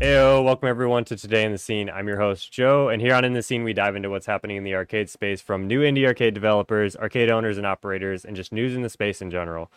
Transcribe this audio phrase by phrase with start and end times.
[0.00, 1.90] Heyo, welcome everyone to Today in the Scene.
[1.90, 4.56] I'm your host, Joe, and here on In the Scene, we dive into what's happening
[4.56, 8.50] in the arcade space from new indie arcade developers, arcade owners and operators, and just
[8.50, 9.70] news in the space in general.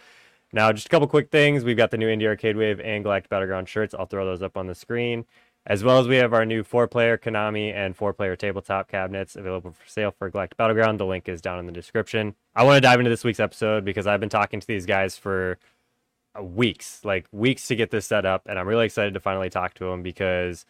[0.54, 1.65] Now, just a couple quick things.
[1.65, 3.94] We've got the new Indie Arcade Wave and Galactic Battleground shirts.
[3.94, 5.26] I'll throw those up on the screen.
[5.65, 9.35] As well as we have our new four player Konami and four player tabletop cabinets
[9.35, 11.01] available for sale for Galactic Battleground.
[11.01, 12.35] The link is down in the description.
[12.55, 15.17] I want to dive into this week's episode because I've been talking to these guys
[15.17, 15.60] for
[16.38, 19.50] Uh, weeks, like weeks to get this set up, and I'm really excited to finally
[19.50, 20.66] talk to them because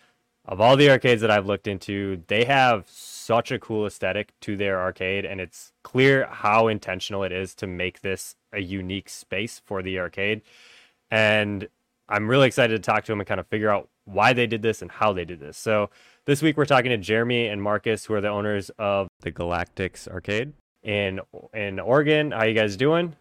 [0.45, 4.57] of all the arcades that I've looked into, they have such a cool aesthetic to
[4.57, 9.61] their arcade, and it's clear how intentional it is to make this a unique space
[9.63, 10.41] for the arcade.
[11.09, 11.67] And
[12.09, 14.61] I'm really excited to talk to them and kind of figure out why they did
[14.61, 15.57] this and how they did this.
[15.57, 15.89] So
[16.25, 20.09] this week we're talking to Jeremy and Marcus, who are the owners of the Galactix
[20.09, 20.51] Arcade
[20.83, 21.21] in
[21.53, 22.31] in Oregon.
[22.31, 23.15] How you guys doing?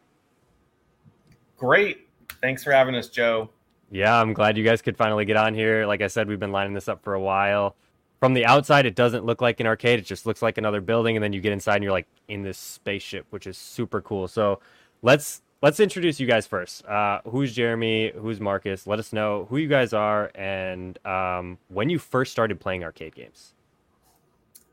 [1.57, 2.09] Great.
[2.41, 3.51] Thanks for having us, Joe.
[3.91, 5.87] Yeah, I'm glad you guys could finally get on here.
[5.87, 7.77] Like I said, we've been lining this up for a while.
[8.21, 9.99] From the outside, it doesn't look like an arcade.
[9.99, 12.43] It just looks like another building, and then you get inside and you're like in
[12.43, 14.29] this spaceship, which is super cool.
[14.29, 14.61] So
[15.03, 16.87] let's let's introduce you guys first.
[16.87, 18.13] Uh, who's Jeremy?
[18.17, 18.87] Who's Marcus?
[18.87, 23.15] Let us know who you guys are and um, when you first started playing arcade
[23.15, 23.55] games.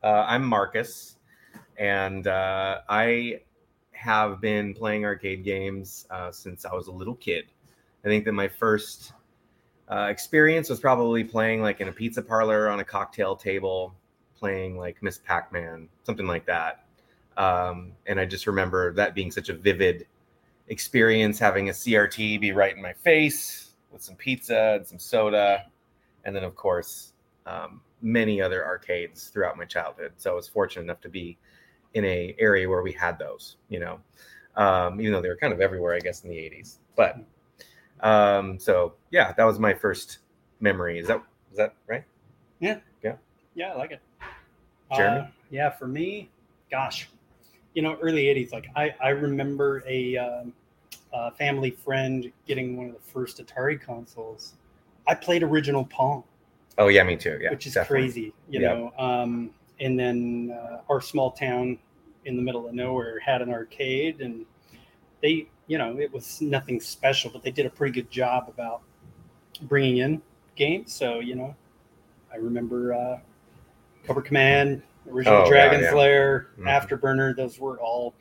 [0.02, 1.18] Uh, I'm Marcus,
[1.78, 3.42] and uh, I
[4.00, 7.46] have been playing arcade games uh, since I was a little kid.
[8.06, 9.12] I think that my first
[9.92, 13.94] uh, experience was probably playing like in a pizza parlor on a cocktail table,
[14.38, 16.86] playing like Miss Pac Man, something like that.
[17.36, 20.08] Um, and I just remember that being such a vivid
[20.70, 25.66] experience, having a CRT be right in my face with some pizza and some soda.
[26.24, 27.12] And then, of course,
[27.46, 30.14] um, many other arcades throughout my childhood.
[30.16, 31.38] So I was fortunate enough to be
[31.94, 34.00] in a area where we had those, you know,
[34.56, 36.78] um, even though they were kind of everywhere, I guess, in the 80s.
[36.96, 37.18] But
[38.02, 40.20] um, so yeah, that was my first
[40.60, 41.00] memory.
[41.00, 42.04] Is that is that right?
[42.60, 42.80] Yeah.
[43.04, 43.16] Yeah.
[43.56, 44.02] Yeah, I like it.
[44.96, 45.22] Jeremy?
[45.22, 46.30] Uh, yeah, for me,
[46.72, 47.10] gosh,
[47.74, 50.54] you know, early 80s, like I, I remember a, um,
[51.14, 54.54] a family friend getting one of the first Atari consoles.
[55.08, 56.24] I played original Pong,
[56.78, 57.38] Oh yeah, me too.
[57.42, 58.02] Yeah, which is definitely.
[58.04, 58.74] crazy, you Yeah.
[58.74, 58.94] know.
[58.98, 61.78] Um, and then uh, our small town
[62.26, 64.46] in the middle of nowhere had an arcade, and
[65.22, 68.82] they, you know, it was nothing special, but they did a pretty good job about
[69.64, 70.22] bringing in
[70.56, 70.94] games.
[70.94, 71.56] So, you know,
[72.32, 73.20] I remember uh,
[74.06, 75.92] Cobra Command, original Oh, yeah, Dragon yeah.
[75.92, 76.66] Slayer, Mhm.
[76.68, 77.36] Afterburner.
[77.36, 78.14] Those were all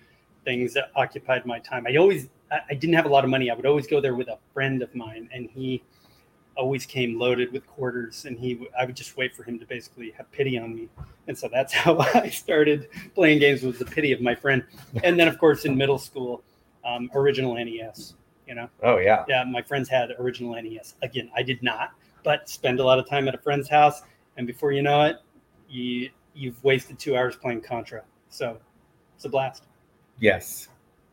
[0.45, 1.87] things that occupied my time.
[1.87, 3.51] I always, I didn't have a lot of money.
[3.51, 5.83] I would always go there with a friend of mine, and he
[6.59, 10.11] always came loaded with quarters, and he, I would just wait for him to basically
[10.11, 10.89] have pity on me,
[11.29, 14.65] and so that's how I started playing games with the pity of my friend.
[15.05, 16.43] And then, of course, in middle school,
[16.85, 18.15] um, original NES.
[18.47, 19.25] You know, Oh yeah.
[19.29, 20.95] yeah, my friends had original NES.
[21.03, 21.91] Again, I did not,
[22.25, 24.03] but spend a lot of time at a friend's house,
[24.37, 25.17] and before you know it,
[25.69, 28.03] you you've wasted two hours playing Contra.
[28.31, 28.59] So
[29.17, 29.65] it's a blast.
[30.19, 30.69] Yes.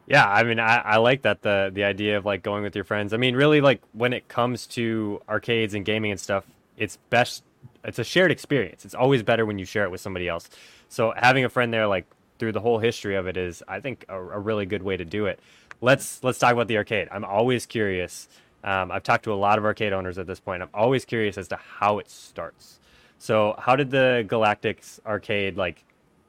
[0.08, 2.84] Yeah, I mean, I, I like that the the idea of like going with your
[2.84, 3.14] friends.
[3.14, 6.46] I mean, really, like when it comes to arcades and gaming and stuff,
[6.78, 7.44] it's best.
[7.84, 8.86] It's a shared experience.
[8.86, 10.50] It's always better when you share it with somebody else.
[10.90, 12.06] So having a friend there, like
[12.40, 15.06] through the whole history of it, is I think a, a really good way to
[15.06, 15.40] do it.
[15.82, 17.08] Let's let's talk about the arcade.
[17.12, 18.28] I'm always curious.
[18.64, 20.64] Um, I've talked to a lot of arcade owners at this point.
[20.64, 22.80] I'm always curious as to how it starts.
[23.20, 25.84] So, how did the Galactix arcade like?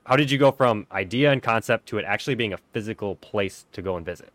[0.07, 3.67] How did you go from idea and concept to it actually being a physical place
[3.73, 4.33] to go and visit?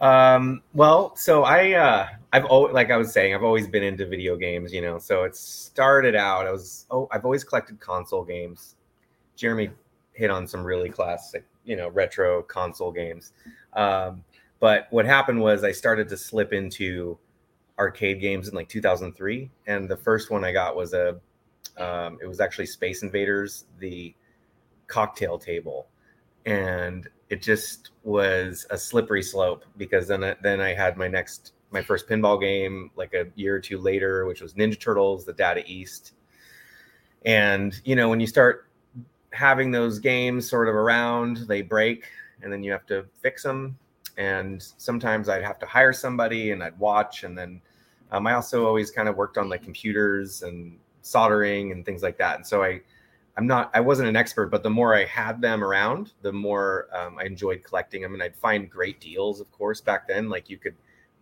[0.00, 4.06] Um, well, so I, uh, I've always, like I was saying, I've always been into
[4.06, 4.98] video games, you know.
[4.98, 6.46] So it started out.
[6.46, 8.76] I was, oh, I've always collected console games.
[9.36, 9.70] Jeremy
[10.14, 13.32] hit on some really classic, you know, retro console games.
[13.74, 14.24] Um,
[14.60, 17.18] but what happened was I started to slip into
[17.78, 21.20] arcade games in like 2003, and the first one I got was a,
[21.76, 24.14] um, it was actually Space Invaders, the
[24.92, 25.88] cocktail table,
[26.44, 31.54] and it just was a slippery slope because then I, then I had my next
[31.70, 35.32] my first pinball game like a year or two later, which was Ninja Turtles: The
[35.32, 36.12] Data East,
[37.24, 38.68] and you know when you start
[39.32, 42.04] having those games sort of around, they break,
[42.42, 43.78] and then you have to fix them.
[44.18, 47.62] And sometimes I'd have to hire somebody, and I'd watch, and then
[48.10, 52.18] um, I also always kind of worked on like computers and soldering and things like
[52.18, 52.36] that.
[52.36, 52.82] And so I
[53.36, 56.88] I'm not I wasn't an expert, but the more I had them around, the more
[56.92, 59.40] um, I enjoyed collecting them, and I'd find great deals.
[59.40, 60.74] Of course, back then, like you could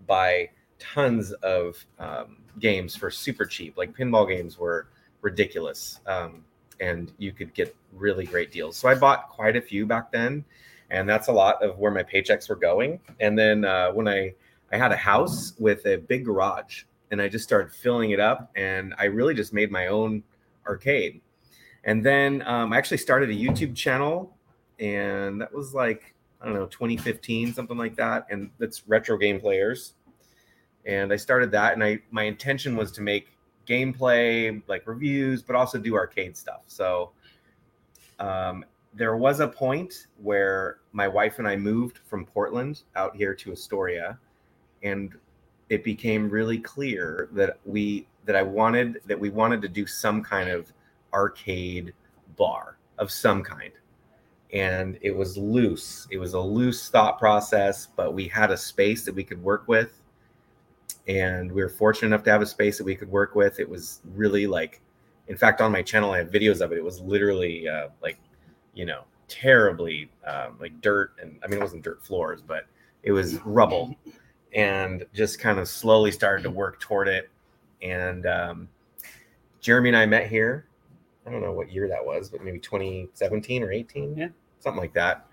[0.06, 3.76] buy tons of um, games for super cheap.
[3.76, 4.88] Like pinball games were
[5.20, 6.44] ridiculous, um,
[6.80, 8.76] and you could get really great deals.
[8.76, 10.44] So I bought quite a few back then,
[10.90, 12.98] and that's a lot of where my paychecks were going.
[13.20, 14.34] And then uh, when I
[14.72, 18.50] I had a house with a big garage, and I just started filling it up,
[18.56, 20.24] and I really just made my own
[20.66, 21.20] arcade.
[21.84, 24.36] And then um, I actually started a YouTube channel,
[24.78, 29.40] and that was like I don't know 2015, something like that, and that's retro game
[29.40, 29.94] players.
[30.86, 33.28] And I started that, and I my intention was to make
[33.66, 36.62] gameplay like reviews, but also do arcade stuff.
[36.66, 37.12] So
[38.18, 43.34] um, there was a point where my wife and I moved from Portland out here
[43.34, 44.18] to Astoria,
[44.82, 45.14] and
[45.68, 50.22] it became really clear that we that I wanted that we wanted to do some
[50.22, 50.72] kind of
[51.12, 51.92] arcade
[52.36, 53.72] bar of some kind.
[54.52, 56.08] And it was loose.
[56.10, 59.68] It was a loose thought process, but we had a space that we could work
[59.68, 60.00] with.
[61.06, 63.60] And we were fortunate enough to have a space that we could work with.
[63.60, 64.80] It was really like,
[65.28, 66.78] in fact, on my channel, I have videos of it.
[66.78, 68.18] It was literally uh, like,
[68.74, 71.12] you know, terribly um, like dirt.
[71.22, 72.66] And I mean, it wasn't dirt floors, but
[73.02, 73.96] it was rubble
[74.54, 77.30] and just kind of slowly started to work toward it.
[77.82, 78.68] And um,
[79.60, 80.66] Jeremy and I met here.
[81.30, 84.28] I don't know what year that was, but maybe 2017 or 18, Yeah.
[84.58, 85.26] something like that.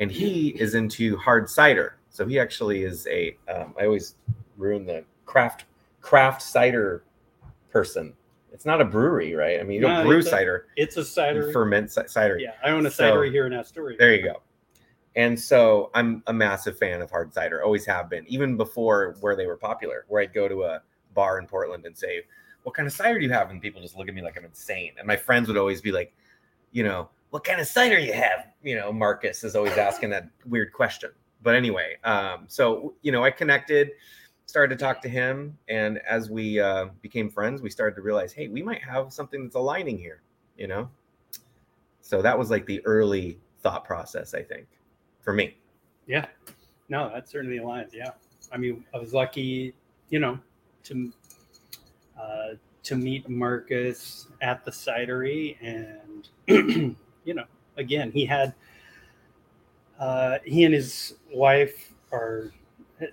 [0.00, 3.36] And he is into hard cider, so he actually is a.
[3.48, 4.16] Um, I always
[4.56, 5.66] ruin the craft
[6.00, 7.04] craft cider
[7.70, 8.14] person.
[8.52, 9.60] It's not a brewery, right?
[9.60, 11.52] I mean, you don't brew it's a- cider, It's a cider.
[11.52, 12.36] ferment ci- cider.
[12.38, 13.96] yeah, I own a So- cidery here in Astoria.
[13.96, 14.42] There you go.
[15.16, 19.36] And so I'm a massive fan of hard cider, always have been, even before where
[19.36, 20.82] they were popular, where I'd go to a
[21.14, 22.22] bar in Portland and say,
[22.64, 23.50] What kind of cider do you have?
[23.50, 24.92] And people just look at me like I'm insane.
[24.98, 26.12] And my friends would always be like,
[26.72, 28.48] You know, what kind of cider you have?
[28.62, 31.10] You know, Marcus is always asking that weird question.
[31.42, 33.92] But anyway, um, so, you know, I connected,
[34.46, 35.56] started to talk to him.
[35.68, 39.44] And as we uh, became friends, we started to realize, Hey, we might have something
[39.44, 40.22] that's aligning here,
[40.56, 40.88] you know?
[42.00, 44.66] So that was like the early thought process, I think,
[45.22, 45.56] for me.
[46.06, 46.26] Yeah,
[46.88, 47.94] no, that certainly aligns.
[47.94, 48.10] Yeah,
[48.52, 49.74] I mean, I was lucky,
[50.10, 50.38] you know,
[50.84, 51.12] to
[52.20, 56.28] uh, to meet Marcus at the cidery, and
[57.24, 57.44] you know,
[57.76, 58.54] again, he had
[59.98, 62.52] uh, he and his wife are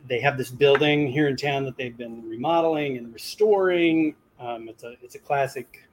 [0.07, 4.15] they have this building here in town that they've been remodeling and restoring.
[4.39, 5.88] Um, it's a it's a classic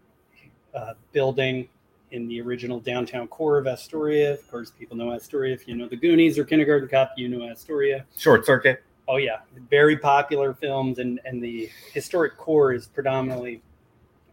[0.75, 1.69] uh, building
[2.11, 4.33] in the original downtown core of Astoria.
[4.33, 5.55] Of course, people know Astoria.
[5.55, 8.07] If you know the Goonies or Kindergarten Cop, you know Astoria.
[8.17, 8.83] Short circuit.
[9.09, 9.39] Oh yeah,
[9.71, 13.63] very popular films, and and the historic core is predominantly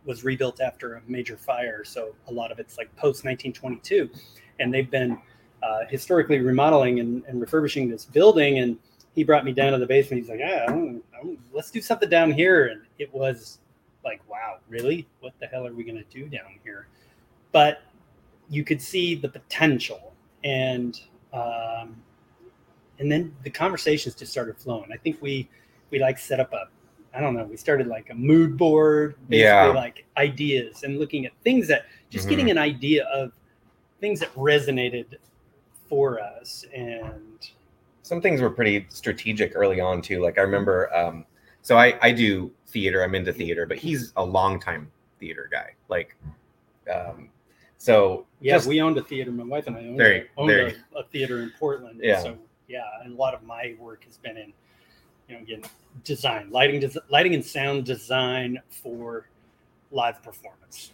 [0.05, 4.09] was rebuilt after a major fire, so a lot of it's like post 1922,
[4.59, 5.17] and they've been
[5.63, 8.59] uh, historically remodeling and, and refurbishing this building.
[8.59, 8.77] And
[9.15, 10.21] he brought me down to the basement.
[10.21, 13.59] He's like, "Yeah, I don't, I don't, let's do something down here." And it was
[14.03, 15.07] like, "Wow, really?
[15.21, 16.87] What the hell are we gonna do down here?"
[17.53, 17.81] But
[18.49, 20.13] you could see the potential,
[20.43, 20.99] and
[21.33, 21.95] um,
[22.99, 24.89] and then the conversations just started flowing.
[24.93, 25.49] I think we
[25.91, 26.67] we like set up a
[27.13, 29.67] I don't know, we started like a mood board, basically Yeah.
[29.67, 33.31] like ideas and looking at things that just getting an idea of
[34.01, 35.05] things that resonated
[35.87, 37.49] for us and
[38.03, 40.21] Some things were pretty strategic early on too.
[40.21, 41.25] Like I remember, um,
[41.61, 43.01] so I I do theater.
[43.03, 45.73] I'm into theater, but he's a longtime theater guy.
[45.87, 46.15] Like,
[46.93, 47.29] um,
[47.77, 49.31] so yeah, just- we owned a theater.
[49.31, 51.99] My wife and I owned, Very- owned a, a theater in Portland.
[52.03, 52.21] Yeah.
[52.21, 54.53] So yeah, and a lot of my work has been in,
[55.29, 55.61] you know, again,
[56.03, 59.27] design, lighting, des- lighting and sound design for
[59.91, 60.91] live performance.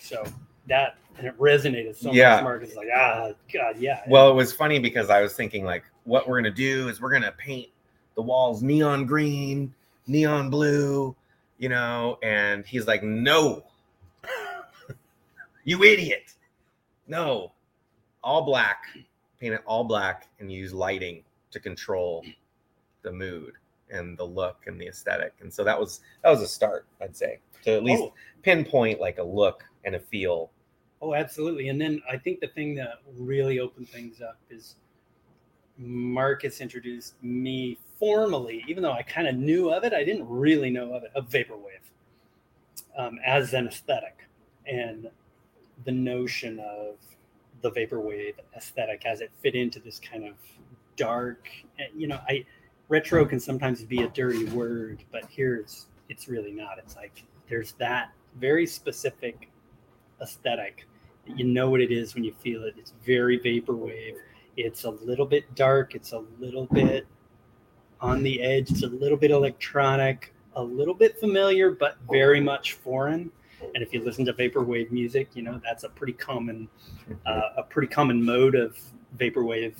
[0.00, 0.24] So
[0.68, 2.36] that and it resonated so Yeah.
[2.36, 2.44] much.
[2.44, 4.02] Mark is like, ah, God, yeah.
[4.08, 7.12] Well, it was funny because I was thinking like, what we're gonna do is we're
[7.12, 7.68] gonna paint
[8.14, 9.74] the walls neon green,
[10.06, 11.14] neon blue,
[11.58, 12.18] you know.
[12.22, 13.64] And he's like, no,
[15.64, 16.32] you idiot,
[17.06, 17.52] no,
[18.24, 18.84] all black,
[19.42, 22.24] paint it all black, and use lighting to control
[23.02, 23.54] the mood
[23.90, 25.34] and the look and the aesthetic.
[25.40, 28.14] And so that was that was a start, I'd say, to at least Oh.
[28.42, 30.50] pinpoint like a look and a feel.
[31.02, 31.68] Oh, absolutely.
[31.68, 34.76] And then I think the thing that really opened things up is
[35.76, 40.70] Marcus introduced me formally, even though I kind of knew of it, I didn't really
[40.70, 41.82] know of it, of vaporwave
[42.96, 44.28] um, as an aesthetic
[44.66, 45.10] and
[45.84, 46.94] the notion of
[47.62, 50.34] the vaporwave aesthetic as it fit into this kind of
[50.96, 52.44] dark, eh, you know, I
[52.88, 56.78] retro can sometimes be a dirty word, but here it's it's really not.
[56.78, 59.48] It's like there's that very specific
[60.20, 60.86] aesthetic.
[61.26, 62.74] That you know what it is when you feel it.
[62.76, 64.16] It's very vaporwave.
[64.56, 65.94] It's a little bit dark.
[65.94, 67.06] It's a little bit
[68.00, 68.70] on the edge.
[68.70, 73.30] It's a little bit electronic, a little bit familiar, but very much foreign.
[73.74, 76.68] And if you listen to vaporwave music, you know that's a pretty common,
[77.26, 78.78] uh, a pretty common mode of
[79.16, 79.74] vaporwave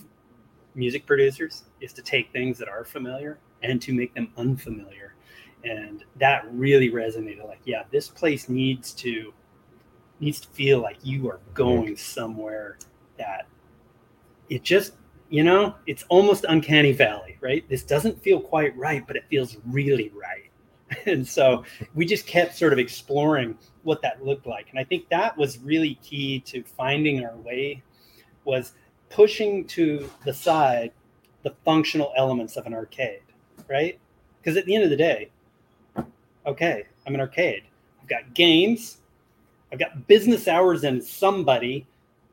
[0.75, 5.15] music producers is to take things that are familiar and to make them unfamiliar.
[5.65, 7.47] and that really resonated.
[7.47, 9.33] Like, yeah, this place needs to
[10.21, 12.79] needs to feel like you are going somewhere
[13.19, 13.47] that
[14.49, 14.95] it just
[15.29, 19.57] you know it's almost uncanny valley right this doesn't feel quite right but it feels
[19.67, 20.52] really right
[21.07, 24.69] and so we just kept sort of exploring what that looked like.
[24.71, 27.83] And i think that was really key to finding our way
[28.45, 28.73] was
[29.11, 30.93] pushing to the side
[31.43, 33.21] the functional elements of an arcade
[33.69, 33.99] right?
[34.41, 35.31] Because at the end of the day
[36.47, 37.65] okay i'm an arcade.
[38.01, 38.99] I've got games.
[39.73, 41.87] I've got business hours and somebody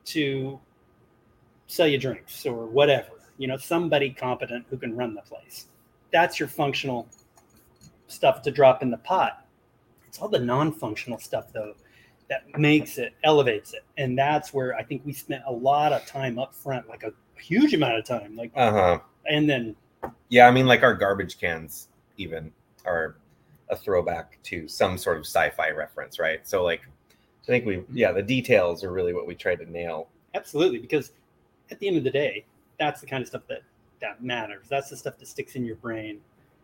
[0.05, 0.59] to
[1.67, 5.67] sell you drinks or whatever you know somebody competent who can run the place.
[6.11, 7.07] That's your functional
[8.09, 9.45] stuff to drop in the pot.
[10.07, 11.75] It's all the non-functional stuff though
[12.29, 16.05] that makes it elevates it, and that's where I think we spent a lot of
[16.05, 18.99] time up front, like a huge amount of time, like Uh huh.
[19.29, 19.75] and then
[20.29, 22.51] Yeah, I mean, like our garbage cans even
[22.85, 23.17] are
[23.69, 26.47] a throwback to some sort of sci-fi reference, right?
[26.47, 26.81] So, like,
[27.43, 30.09] I think we, yeah, the details are really what we try to nail.
[30.35, 31.11] absolutely because
[31.71, 32.45] at the end of the day,
[32.79, 33.61] that's the kind of stuff that
[34.01, 34.67] that matters.
[34.69, 36.19] That's the stuff that sticks in your brain.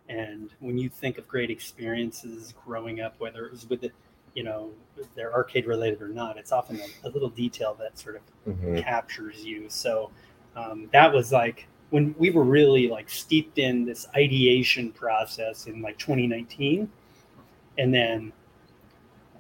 [0.10, 3.92] And when you think of great experiences growing up, whether it was with the,
[4.36, 4.72] you know,
[5.16, 8.22] they're arcade related or not, it's often a, a little detail that sort of
[8.56, 8.84] Mhm.
[8.84, 9.66] captures you.
[9.70, 10.12] So
[10.56, 15.82] um, that was like when we were really like steeped in this ideation process in
[15.82, 16.90] like 2019,
[17.78, 18.32] and then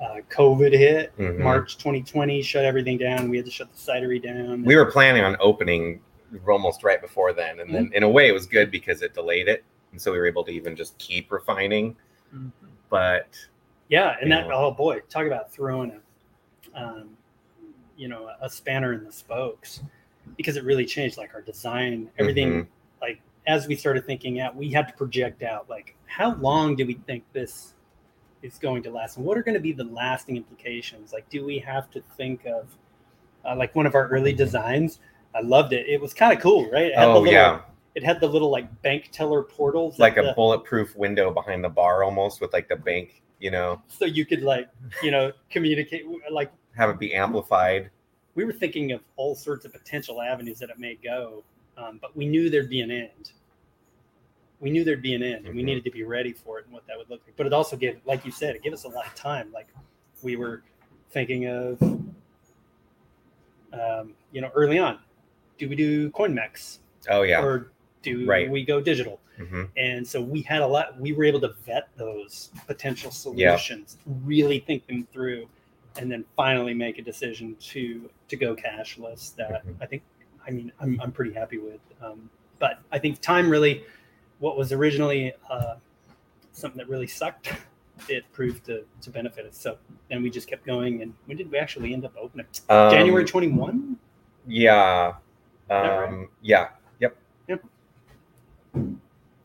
[0.02, 1.16] uh, COVID hit.
[1.18, 1.40] Mhm.
[1.40, 3.30] March 2020 shut everything down.
[3.30, 4.64] We had to shut the cidery down.
[4.64, 6.02] We were planning on opening
[6.48, 9.48] almost right before then, and then in a way, it was good because it delayed
[9.48, 9.64] it,
[9.96, 11.96] and so we were able to even just keep refining.
[12.90, 13.30] But
[13.88, 14.54] yeah, and that Yeah.
[14.54, 16.02] oh boy, talk about throwing
[16.74, 17.16] a, um,
[17.96, 19.82] you know, a spanner in the spokes
[20.36, 22.64] because it really changed like our design, everything.
[22.64, 22.68] Mhm.
[23.02, 26.86] Like as we started thinking out, we had to project out like how long do
[26.86, 27.74] we think this
[28.42, 31.14] is going to last, and what are going to be the lasting implications?
[31.14, 32.68] Like, do we have to think of
[33.46, 35.00] uh, like one of our early designs?
[35.34, 35.88] I loved it.
[35.88, 36.88] It was kind of cool, right?
[36.88, 37.62] It had the oh little, yeah,
[37.96, 41.70] It had the little like bank teller portals, like a the- bulletproof window behind the
[41.70, 44.68] bar, almost with like the bank, you know, so you could like
[45.02, 47.90] you know communicate like have it be amplified.
[48.36, 51.42] we were thinking of all sorts of potential avenues that it may go,
[51.78, 53.32] um, but we knew there'd be an end.
[54.60, 55.66] We knew there'd be an end, and we Mhm.
[55.66, 57.36] needed to be ready for it and what that would look like.
[57.38, 59.52] But it also gave, like you said, it gave us a lot of time.
[59.54, 59.68] Like
[60.22, 60.64] we were
[61.12, 61.82] thinking of,
[63.74, 65.00] um, you know, early on,
[65.58, 67.72] do we do coin mechs Oh yeah, or
[68.06, 68.50] do Right.
[68.50, 69.20] we go digital?
[69.38, 70.98] hmm And so we had a lot.
[71.00, 73.58] We were able to vet those potential Yeah.
[73.58, 75.48] solutions, really think them through,
[75.98, 79.36] and then finally make a decision to to go cashless.
[79.36, 79.76] That Mhm.
[79.82, 80.04] I think.
[80.48, 81.82] I mean, I'm I'm pretty happy with.
[82.02, 83.84] Um, but I think time really,
[84.40, 85.76] what was originally uh,
[86.52, 87.52] something that really sucked,
[88.08, 89.58] it proved to to benefit us.
[89.58, 89.78] So
[90.10, 91.02] then we just kept going.
[91.02, 92.46] And when did we actually end up opening?
[92.70, 93.98] Um, January 21.
[94.48, 95.16] Yeah.
[95.68, 96.08] that right?
[96.10, 96.70] Um, yeah.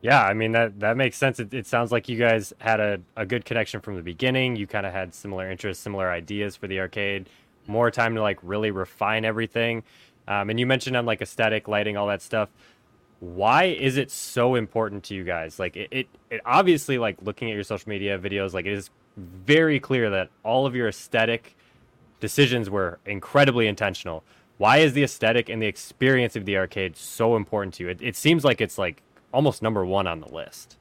[0.02, 1.38] Yeah, I mean that that makes sense.
[1.40, 4.57] It, it sounds like you guys had a, a good connection from the beginning.
[4.57, 7.28] You kind of had similar interests, similar ideas for the arcade.
[7.66, 9.83] More time to like really refine everything.
[10.26, 12.49] Um, and you mentioned on like aesthetic, lighting, all that stuff.
[13.21, 15.59] Why is it so important to you guys?
[15.59, 18.88] Like it, it, it obviously like looking at your social media videos, like it is
[19.19, 21.57] very clear that all of your aesthetic
[22.21, 24.23] decisions were incredibly intentional.
[24.57, 27.88] Why is the aesthetic and the experience of the arcade so important to you?
[27.90, 29.02] It, it seems like it's like
[29.33, 30.77] almost number one on the list.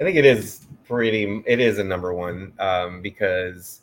[0.00, 1.42] I think it is pretty.
[1.46, 3.80] It is a number one um, because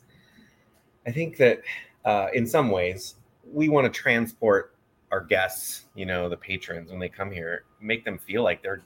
[1.05, 1.61] I think that
[2.05, 3.15] uh, in some ways
[3.51, 4.73] we want to transport
[5.11, 8.81] our guests, you know, the patrons when they come here, make them feel like they're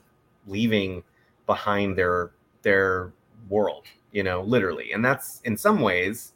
[0.46, 1.02] leaving
[1.46, 3.12] behind their their
[3.48, 4.92] world, you know, literally.
[4.92, 6.32] And that's in some ways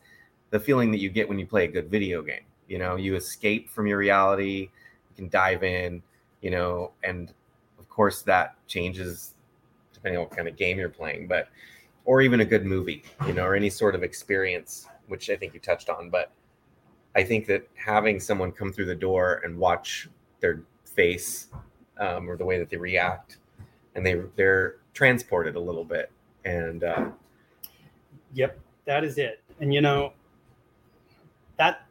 [0.50, 2.45] the feeling that you get when you play a good video game.
[2.69, 4.71] You know, you escape from your reality,
[5.11, 6.02] you can dive in,
[6.40, 7.33] you know, and
[7.78, 9.35] of course that changes
[9.93, 11.49] depending on what kind of game you're playing, but
[12.05, 15.55] or even a good movie, you know, or any sort of experience, which I think
[15.55, 16.11] you touched on.
[16.11, 16.31] But
[17.16, 20.09] I think that having someone come through the door and watch
[20.40, 21.49] their face
[21.99, 23.38] um, or the way that they react,
[23.95, 26.11] and they they're transported a little bit,
[26.45, 27.07] and uh,
[28.35, 29.43] Yep, that is it.
[29.61, 30.12] And you know,
[31.57, 31.87] that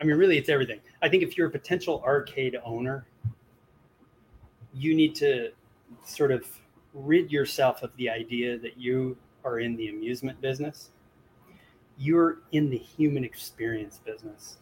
[0.00, 0.80] I mean, really, it's everything.
[1.02, 3.04] I think if you're a potential arcade owner,
[4.78, 5.50] you need to
[6.04, 6.46] sort of
[6.94, 10.90] rid yourself of the idea that you are in the amusement business.
[11.96, 14.58] You're in the human experience business.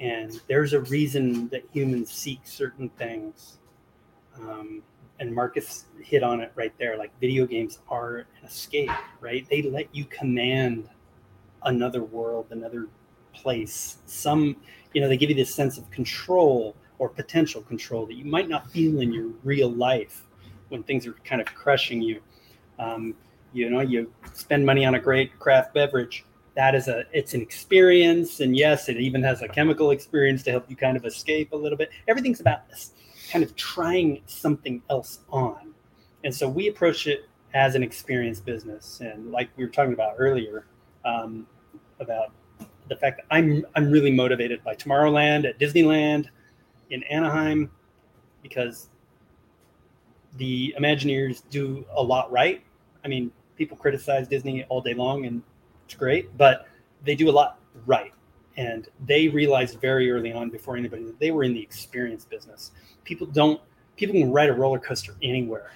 [0.00, 3.58] And there's a reason that humans seek certain things.
[4.40, 4.82] Um,
[5.20, 6.98] and Marcus hit on it right there.
[6.98, 9.46] Like video games are an escape, right?
[9.48, 10.88] They let you command
[11.64, 12.88] another world, another
[13.32, 13.98] place.
[14.06, 14.56] Some,
[14.92, 18.48] you know, they give you this sense of control or potential control that you might
[18.48, 20.24] not feel in your real life
[20.68, 22.20] when things are kind of crushing you.
[22.78, 23.14] Um,
[23.52, 26.24] you know, you spend money on a great craft beverage.
[26.54, 30.50] That is a, it's an experience, and yes, it even has a chemical experience to
[30.50, 31.90] help you kind of escape a little bit.
[32.08, 32.92] Everything's about this
[33.32, 35.72] kind of trying something else on.
[36.22, 39.00] And so we approach it as an experience business.
[39.00, 40.66] And like we were talking about earlier,
[41.04, 41.46] um,
[41.98, 42.32] about
[42.88, 46.26] the fact that I'm I'm really motivated by Tomorrowland at Disneyland
[46.92, 47.70] in Anaheim
[48.42, 48.88] because
[50.36, 52.62] the Imagineers do a lot right.
[53.04, 55.42] I mean, people criticize Disney all day long, and
[55.84, 56.68] it's great, but
[57.04, 58.12] they do a lot right.
[58.56, 62.72] And they realized very early on, before anybody, that they were in the experience business
[63.04, 63.60] people don't
[63.96, 65.72] people can ride a roller coaster anywhere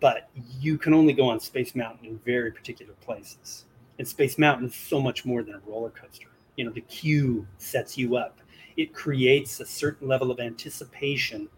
[0.00, 0.28] but
[0.60, 3.64] you can only go on space mountain in very particular places
[3.98, 7.46] and space mountain is so much more than a roller coaster you know the queue
[7.58, 8.38] sets you up
[8.76, 11.48] it creates a certain level of anticipation.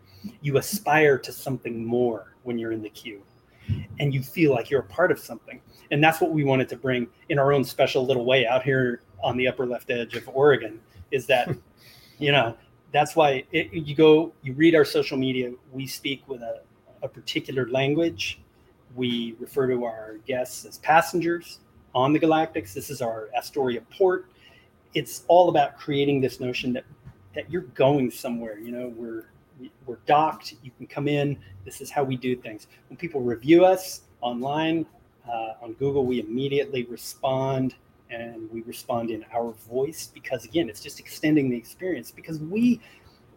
[0.42, 3.23] You aspire to something more when you're in the queue
[3.99, 5.61] and you feel like you're a part of something.
[5.90, 9.02] And that's what we wanted to bring in our own special little way out here
[9.23, 10.80] on the upper left edge of oregon
[11.11, 11.49] is that
[12.18, 12.56] you know
[12.92, 16.61] that's why it, you go you read our social media we speak with a,
[17.02, 18.40] a particular language.
[18.94, 21.58] We refer to our guests as passengers
[21.94, 22.73] on the Galactix.
[22.73, 24.26] This is our astoria port.
[24.94, 26.85] It's all about creating this notion that
[27.37, 29.26] that you're going somewhere you know we're
[29.87, 32.69] we're docked you can come in this is how we do things.
[32.88, 34.87] When people review us online
[35.28, 37.75] uh, on google we immediately respond
[38.09, 42.81] and we respond in our voice because again it's just extending the experience because we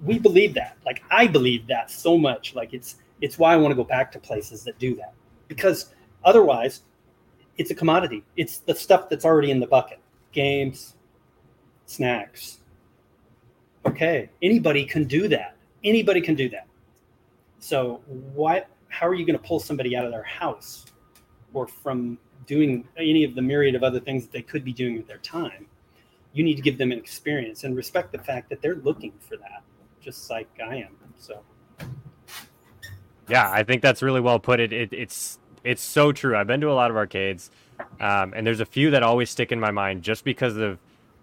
[0.04, 0.78] we believe that.
[0.86, 2.56] Like i believe that so much.
[2.56, 5.14] Like it's it's why i want to go back to places that do that.
[5.48, 6.84] Because otherwise
[7.58, 8.24] it's a commodity.
[8.38, 10.00] It's the stuff that's already in the bucket.
[10.32, 10.96] Games
[11.88, 12.60] snacks
[13.86, 16.68] okay anybody can do that anybody can do that
[17.60, 18.02] so
[18.34, 20.86] what how are you going to pull somebody out of their house
[21.54, 22.18] or from
[22.50, 25.20] doing any of the myriad of other things that they could be doing with their
[25.20, 25.68] time,
[26.34, 29.38] you need to give them an experience and respect the fact that they're looking for
[29.38, 29.62] that,
[30.02, 30.96] just like I am.
[31.16, 31.42] So,
[33.28, 34.60] yeah, I think that's really well put.
[34.60, 36.36] It, it it's it's so true.
[36.36, 37.52] I've been to a lot of arcades,
[38.00, 40.80] um, and there's a few that always stick in my mind just because of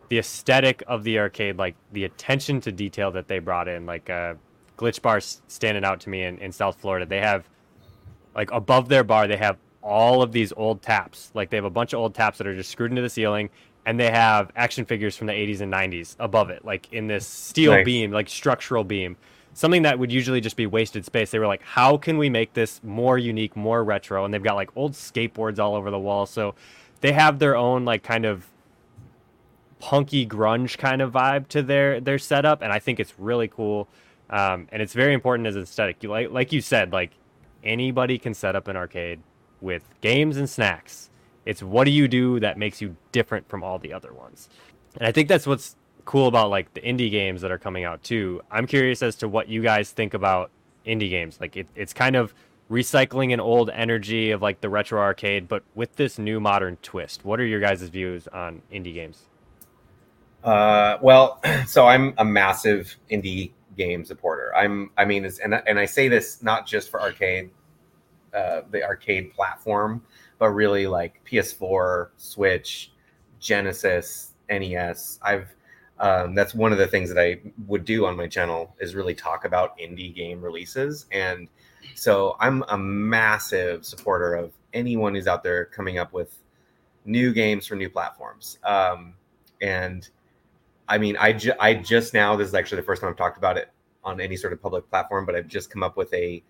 [0.09, 3.87] the aesthetic of the arcade, like the attention to detail that they brought in.
[3.87, 4.35] Like uh,
[4.77, 7.49] Glitch Bar standing out to me in, in South Florida, they have
[8.35, 11.31] like above their bar, they have all of these old taps.
[11.35, 13.51] Like they have a bunch of old taps that are just screwed into the ceiling,
[13.87, 17.27] and they have action figures from the 80s and 90s above it, like in this
[17.27, 17.85] steel nice.
[17.85, 19.17] beam, like structural beam.
[19.55, 21.31] Something that would usually just be wasted space.
[21.31, 24.27] They were like, how can we make this more unique, more retro?
[24.27, 26.27] And they've got like old skateboards all over the wall.
[26.27, 26.55] So
[27.01, 28.47] they have their own like kind of
[29.79, 33.89] punky grunge kind of vibe to their their setup, and I think it's really cool.
[34.29, 36.03] Um, and it's very important as aesthetic.
[36.03, 37.13] You like like you said, like
[37.63, 39.21] anybody can set up an arcade
[39.61, 41.11] with games and snacks.
[41.45, 44.49] It's what do you do that makes you different from all the other ones.
[44.97, 48.03] And I think that's what's cool about like the indie games that are coming out
[48.03, 48.41] too.
[48.51, 50.51] I'm curious as to what you guys think about
[50.87, 51.39] indie games.
[51.41, 52.35] Like it, it's kind of
[52.71, 57.25] recycling an old energy of like the retro arcade, but with this new modern twist.
[57.25, 59.27] What are your guys' views on indie games?
[60.45, 64.55] Uh, well, so I'm a massive indie game supporter.
[64.57, 67.51] I'm, I mean, and and I say this not just for arcade
[68.35, 70.03] uh, the arcade platform,
[70.39, 72.93] but really like PS4, Switch,
[73.41, 75.19] Genesis, NES.
[75.23, 75.55] I've
[75.99, 79.15] um, that's one of the things that I would do on my channel is really
[79.15, 81.07] talk about indie game releases.
[81.11, 81.49] And
[81.95, 86.37] so I'm a massive supporter of anyone who's out there coming up with
[87.07, 88.59] new games for new platforms.
[88.63, 89.15] Um,
[89.63, 90.07] and
[90.89, 93.39] I mean, I, ju- I just now, this is actually the first time I've talked
[93.39, 93.71] about it
[94.05, 96.43] on any sort of public platform, but I've just come up with a,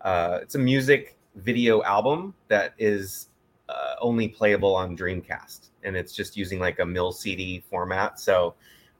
[0.00, 3.28] uh, it's a music video album that is
[3.68, 8.18] uh, only playable on Dreamcast, and it's just using like a MIL-CD format.
[8.18, 8.54] So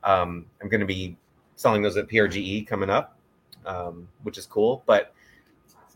[0.05, 1.17] um, I'm going to be
[1.57, 3.17] selling those at PRGE coming up,
[3.67, 4.83] um, which is cool.
[4.87, 5.15] But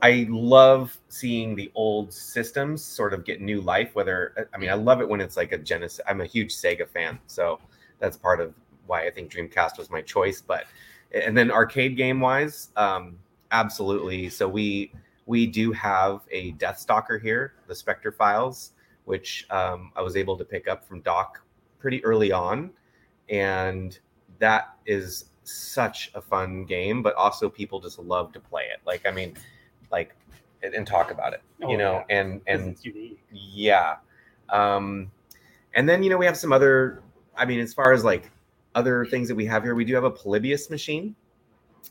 [0.02, 3.94] I love seeing the old systems sort of get new life.
[3.94, 6.00] Whether I mean, I love it when it's like a Genesis.
[6.06, 7.58] I'm a huge Sega fan, so
[7.98, 8.54] that's part of
[8.86, 10.40] why I think Dreamcast was my choice.
[10.40, 10.64] But
[11.12, 13.18] and then arcade game wise, um,
[13.52, 14.28] absolutely.
[14.28, 14.92] So we
[15.26, 18.72] we do have a Deathstalker here, the Spectre Files,
[19.04, 21.42] which um, I was able to pick up from Doc
[21.78, 22.70] pretty early on,
[23.28, 23.98] and
[24.38, 28.80] that is such a fun game, but also people just love to play it.
[28.86, 29.34] Like I mean,
[29.90, 30.14] like
[30.62, 32.18] and, and talk about it, Oh, you know, yeah.
[32.20, 32.76] and and
[33.32, 33.96] yeah.
[34.48, 35.10] Um,
[35.74, 37.02] and then, you know, we have some other,
[37.36, 38.30] I mean, as far as like
[38.76, 41.16] other things that we have here, we do have a Polybius machine,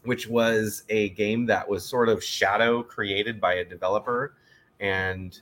[0.04, 4.38] which was a game that was sort of shadow created by a developer.
[4.80, 5.38] And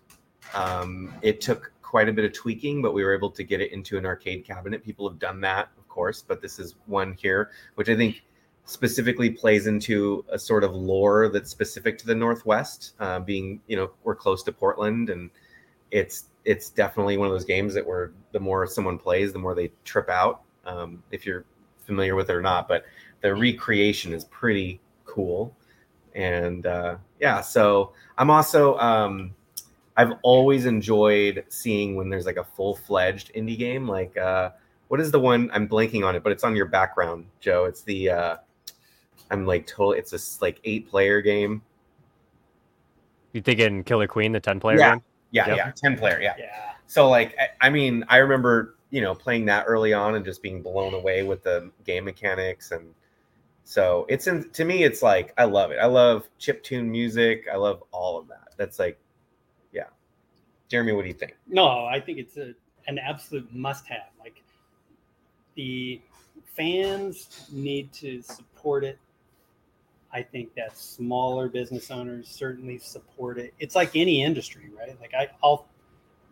[0.55, 3.71] um, it took quite a bit of tweaking, but we were able to get it
[3.71, 4.83] into an arcade cabinet.
[4.83, 8.23] People have done that, of course, but this is one here, which I think
[8.65, 13.75] specifically plays into a sort of lore that's specific to the Northwest, uh, being, you
[13.75, 15.29] know, we're close to Portland and
[15.91, 19.55] it's it's definitely one of those games that where the more someone plays, the more
[19.55, 20.42] they trip out.
[20.65, 21.45] Um, if you're
[21.85, 22.85] familiar with it or not, but
[23.21, 25.55] the recreation is pretty cool.
[26.15, 29.33] And uh, yeah, so I'm also um,
[29.97, 33.87] I've always enjoyed seeing when there's like a full fledged indie game.
[33.87, 34.51] Like uh,
[34.87, 37.65] what is the one I'm blanking on it, but it's on your background, Joe.
[37.65, 38.37] It's the uh,
[39.31, 39.97] I'm like totally.
[39.99, 41.61] It's this like eight player game.
[43.33, 44.91] You thinking Killer Queen, the ten player Yeah.
[44.91, 45.01] game?
[45.31, 45.57] Yeah, Yep.
[45.57, 46.21] yeah, ten player.
[46.21, 46.35] Yeah.
[46.37, 46.73] Yeah.
[46.85, 50.43] So like I, I mean, I remember you know playing that early on and just
[50.43, 52.93] being blown away with the game mechanics and
[53.63, 55.79] so it's in to me it's like I love it.
[55.81, 57.45] I love chip tune music.
[57.51, 58.53] I love all of that.
[58.55, 58.99] That's like
[59.71, 59.87] yeah.
[60.69, 61.35] Jeremy, what do you think?
[61.47, 62.53] No, I think it's a,
[62.87, 64.09] an absolute must have.
[64.19, 64.43] Like
[65.55, 65.99] the
[66.55, 68.99] fans need to support it.
[70.11, 73.55] I think that smaller business owners certainly support it.
[73.57, 74.95] It's like any industry, right?
[75.01, 75.67] Like I, I'll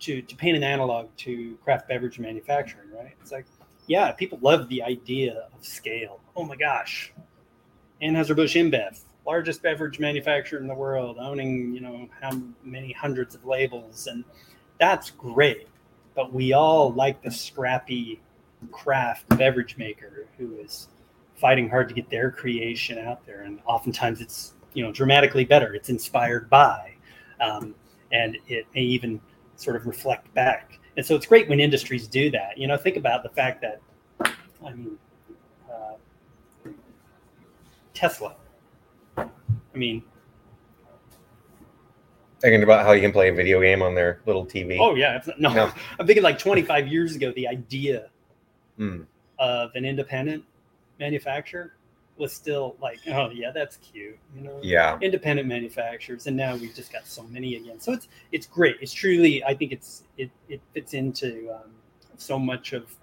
[0.01, 3.15] to to paint an analog to craft beverage manufacturing, right?
[3.21, 3.45] It's like,
[3.87, 6.19] yeah, people love the idea of scale.
[6.35, 7.13] Oh my gosh,
[8.01, 12.31] Anheuser-Busch InBev, largest beverage manufacturer in the world, owning you know how
[12.63, 14.23] many hundreds of labels, and
[14.79, 15.67] that's great.
[16.15, 18.21] But we all like the scrappy
[18.71, 20.89] craft beverage maker who is
[21.35, 25.75] fighting hard to get their creation out there, and oftentimes it's you know dramatically better.
[25.75, 26.93] It's inspired by,
[27.39, 27.75] um,
[28.11, 29.21] and it may even
[29.61, 30.79] sort of reflect back.
[30.97, 32.57] And so it's great when industries do that.
[32.57, 33.81] You know, think about the fact that,
[34.65, 34.97] I mean,
[35.71, 36.69] uh,
[37.93, 38.35] Tesla.
[39.17, 39.27] I
[39.73, 40.03] mean,
[42.39, 44.75] Thinking about how you can play a video game on their little TV.
[44.79, 45.71] oh yeah, no, No.
[45.99, 48.09] I'm thinking like 25 years ago, the idea
[48.79, 49.05] Mm.
[49.37, 50.43] of an independent
[50.99, 51.75] manufacturer
[52.17, 54.59] was still like, oh yeah, that's cute, you know.
[54.61, 54.97] Yeah.
[55.01, 57.79] Independent manufacturers, and now we've just got so many again.
[57.79, 58.77] So it's it's great.
[58.81, 61.71] It's truly, I think it's it it fits into um,
[62.17, 62.95] so much of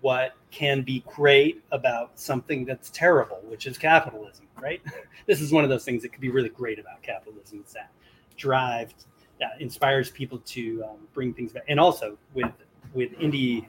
[0.00, 4.80] what can be great about something that's terrible, which is capitalism, right?
[5.26, 7.60] this is one of those things that could be really great about capitalism.
[7.60, 7.90] It's that
[8.36, 8.92] drive
[9.38, 12.52] that inspires people to um, bring things back, and also with
[12.94, 13.66] with indie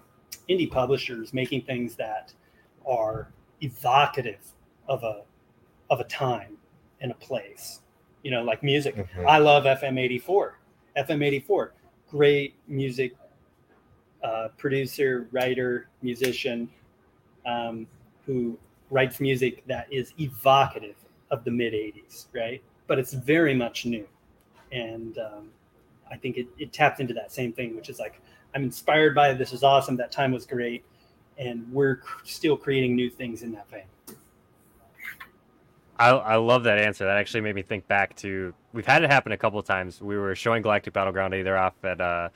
[0.49, 2.33] indie publishers making things that
[2.85, 3.29] are
[3.61, 4.39] evocative
[4.87, 5.23] of a
[5.89, 6.57] of a time
[7.01, 7.81] and a place.
[8.23, 8.95] You know, like music.
[8.95, 9.25] Mhm.
[9.27, 10.59] I love FM eighty four.
[10.97, 11.73] FM eighty four,
[12.09, 13.15] great music
[14.23, 16.67] uh, producer, writer, musician,
[17.45, 17.87] um,
[18.25, 18.57] who
[18.89, 20.95] writes music that is evocative
[21.29, 22.61] of the mid '80s, right?
[22.87, 24.07] But it's very much new,
[24.71, 25.49] and um,
[26.09, 28.19] I think it, it tapped into that same thing, which is like
[28.55, 29.37] I'm inspired by it.
[29.37, 29.95] This is awesome.
[29.97, 30.83] That time was great,
[31.37, 33.83] and we're cr- still creating new things in that vein.
[35.99, 37.05] I, I love that answer.
[37.05, 40.01] That actually made me think back to we've had it happen a couple of times.
[40.01, 42.29] We were showing Galactic Battleground either off at uh,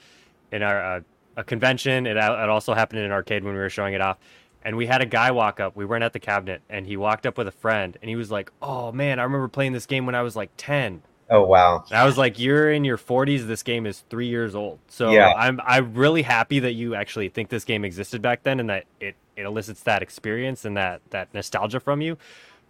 [0.52, 1.02] in our uh,
[1.38, 2.08] a convention.
[2.08, 4.18] It, it also happened in an arcade when we were showing it off.
[4.64, 5.76] And we had a guy walk up.
[5.76, 8.30] We weren't at the cabinet, and he walked up with a friend, and he was
[8.30, 11.84] like, "Oh man, I remember playing this game when I was like 10." Oh wow.
[11.90, 13.48] And I was like, "You're in your 40s.
[13.48, 15.34] This game is three years old." So Yeah.
[15.36, 18.86] I'm I'm really happy that you actually think this game existed back then, and that
[19.00, 22.18] it it elicits that experience and that that nostalgia from you.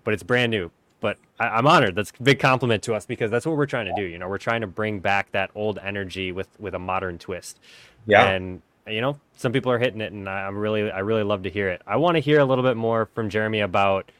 [0.06, 0.72] But it's brand new.
[1.02, 1.96] But I, I'm honored.
[1.96, 4.08] That's a big compliment to us because that's what we're trying to do.
[4.08, 7.60] You know, we're trying to bring back that old energy with with a modern twist.
[8.08, 8.26] Yeah.
[8.30, 11.44] And you know, some people are hitting it, and I- I'm really I really love
[11.44, 11.82] to hear it.
[11.86, 14.12] I want to hear a little bit more from Jeremy about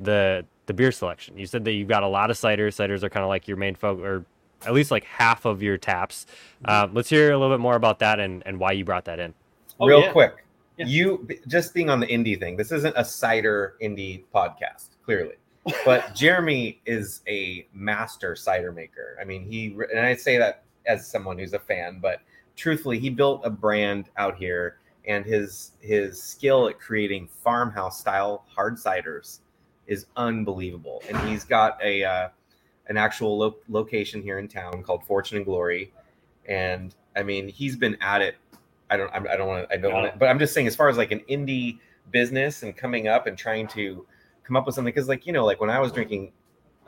[0.00, 1.36] the the beer selection.
[1.36, 2.74] You said that you've got a lot of ciders.
[2.76, 4.24] Ciders are kind of like your main focus, or
[4.66, 6.26] at least like half of your taps.
[6.64, 9.18] Uh, let's hear a little bit more about that and, and why you brought that
[9.18, 9.34] in.
[9.80, 10.12] Oh, Real yeah.
[10.12, 10.44] quick.
[10.76, 10.86] Yeah.
[10.86, 12.56] You just being on the indie thing.
[12.56, 15.34] This isn't a cider indie podcast, clearly.
[15.84, 19.16] But Jeremy is a master cider maker.
[19.20, 22.20] I mean, he and I say that as someone who's a fan, but
[22.56, 28.44] truthfully, he built a brand out here and his his skill at creating farmhouse style
[28.48, 29.40] hard ciders
[29.86, 31.02] is unbelievable.
[31.08, 32.28] And he's got a uh,
[32.88, 35.92] an actual lo- location here in town called Fortune and Glory.
[36.46, 38.36] And I mean, he's been at it.
[38.90, 39.10] I don't.
[39.12, 39.74] I don't want to.
[39.74, 40.18] I don't want to.
[40.18, 41.78] But I'm just saying, as far as like an indie
[42.10, 44.04] business and coming up and trying to
[44.50, 46.32] come up with something because like you know like when I was drinking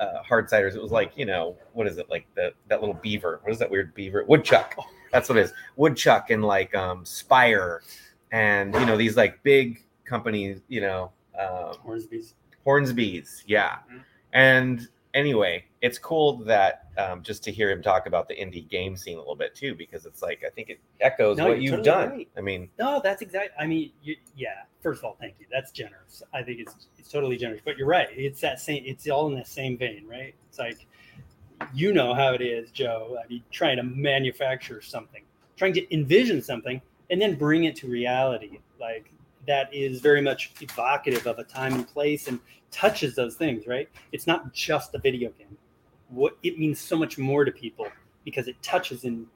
[0.00, 2.98] uh, hard ciders, it was like you know what is it like the that little
[3.00, 3.38] beaver?
[3.44, 4.24] What is that weird beaver?
[4.26, 4.74] Woodchuck.
[5.12, 5.52] That's what it is.
[5.76, 7.82] Woodchuck and like um, Spire,
[8.32, 10.60] and you know these like big companies.
[10.68, 12.34] You know um, Hornsby's.
[12.64, 13.78] Hornsby's, yeah.
[13.92, 14.00] Mhm.
[14.32, 18.96] And anyway, it's cool that um, just to hear him talk about the indie game
[18.96, 21.70] scene a little bit too, because it's like I think it echoes No, what you've
[21.82, 22.10] totally done.
[22.10, 22.28] right.
[22.36, 23.50] I mean, No, that's exactly.
[23.58, 24.62] I mean, you, yeah.
[24.82, 25.46] First of all, thank you.
[25.50, 26.22] That's generous.
[26.34, 27.62] I think it's it's totally generous.
[27.64, 28.08] But you're right.
[28.16, 28.82] It's that same.
[28.84, 30.34] It's all in that same vein, right?
[30.48, 30.86] It's like
[31.72, 33.16] you know how it is, Joe.
[33.24, 35.22] I mean, trying to manufacture something,
[35.56, 38.58] trying to envision something, and then bring it to reality.
[38.80, 39.12] Like
[39.46, 42.38] that is very much evocative of a time and place and
[42.70, 43.88] touches those things, right?
[44.12, 45.56] It's not just a video game.
[46.08, 47.86] What it means so much more to people
[48.24, 49.26] because it touches in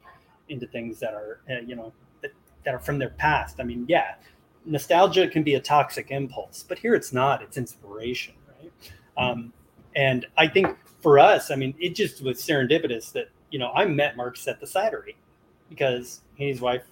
[0.49, 1.93] into things that are, uh, you know,
[2.23, 2.33] that,
[2.65, 3.59] that are from their past.
[3.59, 4.15] I mean, yeah,
[4.65, 7.43] nostalgia can be a toxic impulse, but here it's not.
[7.43, 8.73] It's inspiration, right?
[9.17, 9.53] Um,
[9.97, 13.85] and I think for us, I mean, it just was serendipitous that you know I
[13.87, 15.15] met Mark at the cidery
[15.69, 16.83] because he and his wife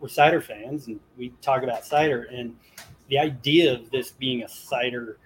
[0.00, 2.24] were cider fans, and we talk about cider.
[2.30, 2.56] And
[3.08, 5.18] the idea of this being a cider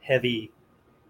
[0.00, 0.52] heavy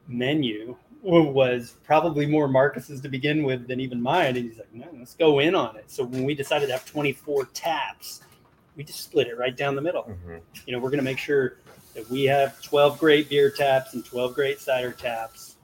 [0.08, 4.36] menu was probably more Marcus's to begin with than even mine.
[4.36, 5.90] And he's like, no, let's go in on it.
[5.90, 8.22] So when we decided to have 24 taps,
[8.76, 10.04] we just split it right down the middle.
[10.04, 10.40] mhm.
[10.66, 11.58] You know, we're going to make sure
[11.94, 15.56] that we have 12 great beer taps and 12 great cider taps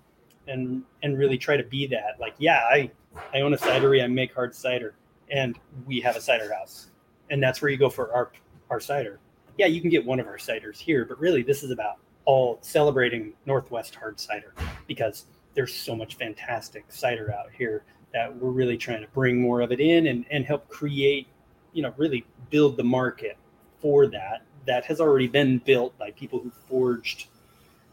[0.48, 2.18] and and really try to be that.
[2.18, 2.90] Like, yeah, I
[3.34, 4.94] I own a cidery, I make hard cider,
[5.30, 6.88] and we have a cider house.
[7.32, 8.30] And that's where you go for our
[8.70, 9.18] our cider.
[9.58, 12.58] Yeah, you can get one of our ciders here, but really this is about all
[12.62, 14.54] celebrating Northwest hard cider
[14.86, 19.60] because there's so much fantastic cider out here that we're really trying to bring more
[19.60, 21.26] of it in and, and help create,
[21.72, 23.36] you know, really build the market
[23.80, 27.26] for that that has already been built by people who forged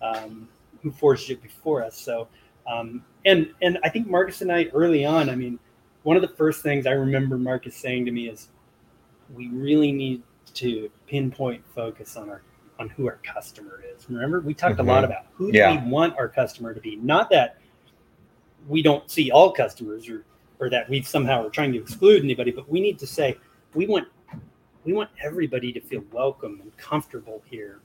[0.02, 0.48] um,
[0.82, 1.98] who forged it before us.
[1.98, 2.28] So
[2.68, 5.60] um, and and I think Marcus and I early on, I mean,
[6.04, 8.50] one of the first things I remember Marcus saying to me is
[9.34, 10.24] we really need
[10.56, 12.42] to pinpoint focus on our
[12.80, 14.10] on who our customer is.
[14.10, 15.74] Remember, we talked a lot about who Yeah.
[15.74, 16.96] do we want our customer to be.
[16.96, 17.58] Not that
[18.68, 20.24] we don't see all customers or
[20.60, 23.38] or that we somehow are trying to exclude anybody, but we need to say
[23.74, 24.08] we want
[24.86, 27.82] we want everybody to feel welcome and comfortable here.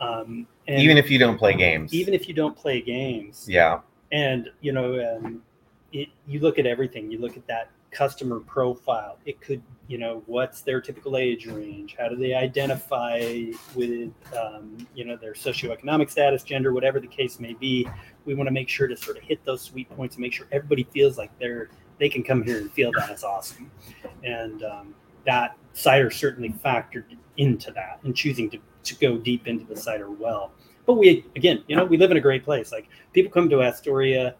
[0.00, 3.80] Um, and even if you don't play games, even if you don't play games, yeah,
[4.12, 5.42] and you know um,
[5.94, 7.10] it, you look at everything.
[7.10, 9.18] You look at that customer profile.
[9.24, 11.94] It could you know what's their typical age range?
[11.98, 17.38] How do they identify with um, you know their socioeconomic status gender whatever the case
[17.38, 17.88] may be?
[18.24, 20.46] We want to make sure to sort of hit those sweet points and make sure
[20.52, 23.70] everybody feels like they're they can come here and feel that it's awesome.
[24.24, 27.04] And um, that cider certainly factored
[27.36, 30.50] into that and choosing to, to go deep into the cider well.
[30.86, 32.72] But we again you know we live in a great place.
[32.72, 34.34] Like people come to Astoria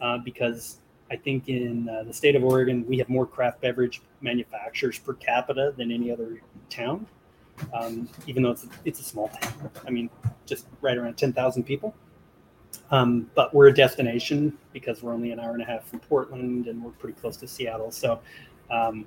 [0.00, 0.78] uh, because
[1.14, 5.14] I think in uh, the state of Oregon we have more craft beverage manufacturers per
[5.14, 7.06] capita than any other town.
[7.72, 10.10] Um, even though it's a, it's a small town, I mean,
[10.44, 11.94] just right around ten thousand people.
[12.90, 16.66] Um, but we're a destination because we're only an hour and a half from Portland
[16.66, 17.92] and we're pretty close to Seattle.
[17.92, 18.20] So
[18.70, 19.06] um,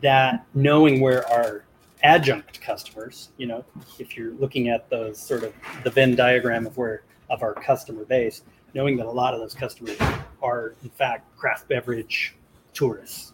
[0.00, 1.64] that knowing where our
[2.04, 3.64] adjunct customers, you know,
[3.98, 8.04] if you're looking at those sort of the Venn diagram of where of our customer
[8.04, 8.42] base,
[8.76, 9.96] knowing that a lot of those customers
[10.42, 12.34] are in fact craft beverage
[12.74, 13.32] tourists,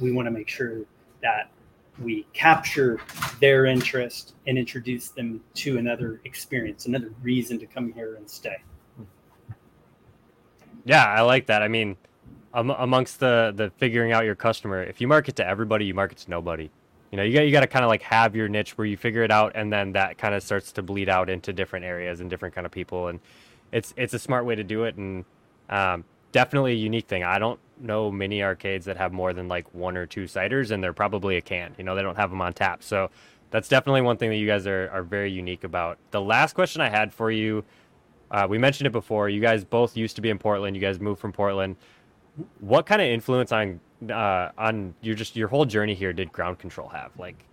[0.00, 0.80] we want to make sure
[1.22, 1.48] that
[2.02, 2.98] we capture
[3.38, 8.56] their interest and introduce them to another experience, another reason to come here and stay.
[10.84, 11.62] Yeah, I like that.
[11.62, 11.96] I mean,
[12.52, 16.18] um, amongst the the figuring out your customer, if you market to everybody, you market
[16.18, 16.68] to nobody.
[17.12, 18.96] You know, you got you got to kind of like have your niche where you
[18.96, 22.20] figure it out, and then that kind of starts to bleed out into different areas
[22.20, 23.20] and different kind of people, and
[23.72, 25.24] it's it's a smart way to do it, and
[25.68, 27.24] um, definitely a unique thing.
[27.24, 30.82] I don't know many arcades that have more than like one or two ciders, and
[30.82, 31.74] they're probably a can.
[31.78, 33.10] You know, they don't have them on tap, so
[33.50, 35.98] that's definitely one thing that you guys are are very unique about.
[36.10, 37.64] The last question I had for you.
[38.30, 39.28] Uh, we mentioned it before.
[39.28, 40.76] You guys both used to be in Portland.
[40.76, 41.76] You guys moved from Portland.
[42.60, 46.58] What kind of influence on uh, on your just your whole journey here did ground
[46.58, 47.10] control have?
[47.18, 47.44] Like,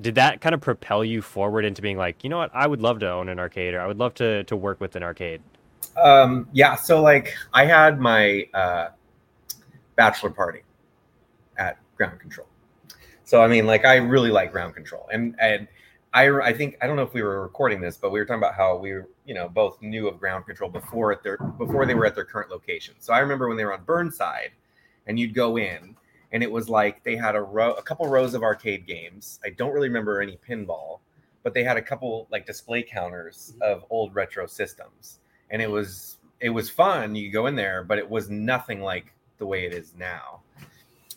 [0.00, 2.80] did that kind of propel you forward into being like, you know what, I would
[2.80, 5.42] love to own an arcade, or I would love to to work with an arcade?
[6.02, 8.88] Um, yeah, so like I had my uh,
[9.96, 10.62] bachelor party
[11.56, 12.48] at Ground Control.
[13.24, 15.68] So I mean, like I really like Ground Control, and and
[16.12, 18.42] I I think I don't know if we were recording this, but we were talking
[18.42, 21.86] about how we were you know both knew of Ground Control before at their before
[21.86, 22.94] they were at their current location.
[22.98, 24.50] So I remember when they were on Burnside,
[25.06, 25.96] and you'd go in,
[26.34, 29.38] and it was like they had a row a couple rows of arcade games.
[29.44, 30.98] I don't really remember any pinball,
[31.44, 33.62] but they had a couple like display counters Mhm.
[33.62, 35.20] of old retro systems,
[35.50, 37.14] and it was it was fun.
[37.14, 40.42] You go in there, but it was nothing like the way it is now.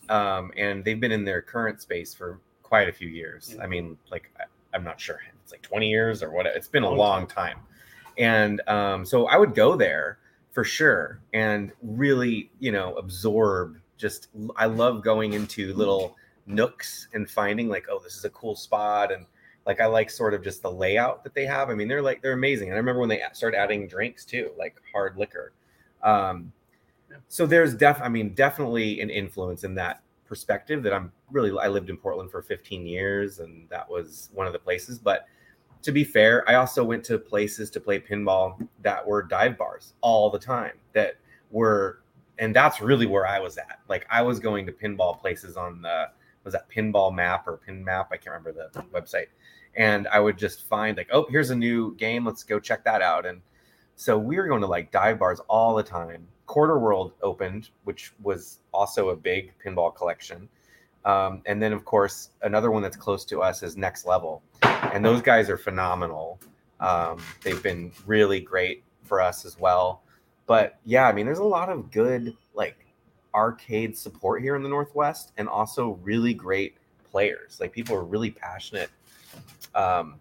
[0.10, 3.58] Um, and they've been in their current space for quite a few years.
[3.62, 4.32] I mean, like
[4.74, 6.46] I'm not sure it's like 20 years or what.
[6.46, 7.60] It's been a Long long time,
[8.20, 10.20] and um, so I would go there
[10.52, 13.78] for sure and really, you know, absorb.
[13.98, 18.56] Just I love going into little nooks and finding like, oh, this is a cool
[18.56, 19.26] spot, and
[19.66, 21.70] like I like sort of just the layout that they have.
[21.70, 22.70] I mean, they're like they're amazing.
[22.70, 25.54] And I remember when they started adding drinks too, like hard liquor.
[26.04, 26.52] Um,
[27.28, 31.58] so there's def, I mean, definitely an influence in that perspective that I'm really.
[31.58, 35.00] I lived in Portland for 15 years, and that was one of the places.
[35.00, 35.26] But
[35.82, 39.94] to be fair, I also went to places to play pinball that were dive bars
[40.02, 40.74] all the time.
[40.94, 41.16] That
[41.52, 42.00] were,
[42.40, 43.80] and that's really where I was at.
[43.88, 46.10] Like I was going to pinball places on the
[46.44, 48.08] was that pinball map or pin map?
[48.12, 49.28] I can't remember the website.
[49.76, 52.26] And I would just find like, oh, here's a new game.
[52.26, 53.26] Let's go check that out.
[53.26, 53.42] And
[53.98, 56.26] so we were going to like dive bars all the time.
[56.46, 60.48] Quarter World opened, which was also a big pinball collection.
[61.04, 64.42] Um, and then, of course, another one that's close to us is Next Level.
[64.62, 66.40] And those guys are phenomenal.
[66.80, 70.02] Um, they've been really great for us as well.
[70.48, 72.88] But yeah, I mean, there's a lot of good like
[73.36, 76.76] arcade support here in the Northwest and also really great
[77.12, 77.60] players.
[77.60, 78.90] Like people are really passionate.
[79.76, 80.16] Um,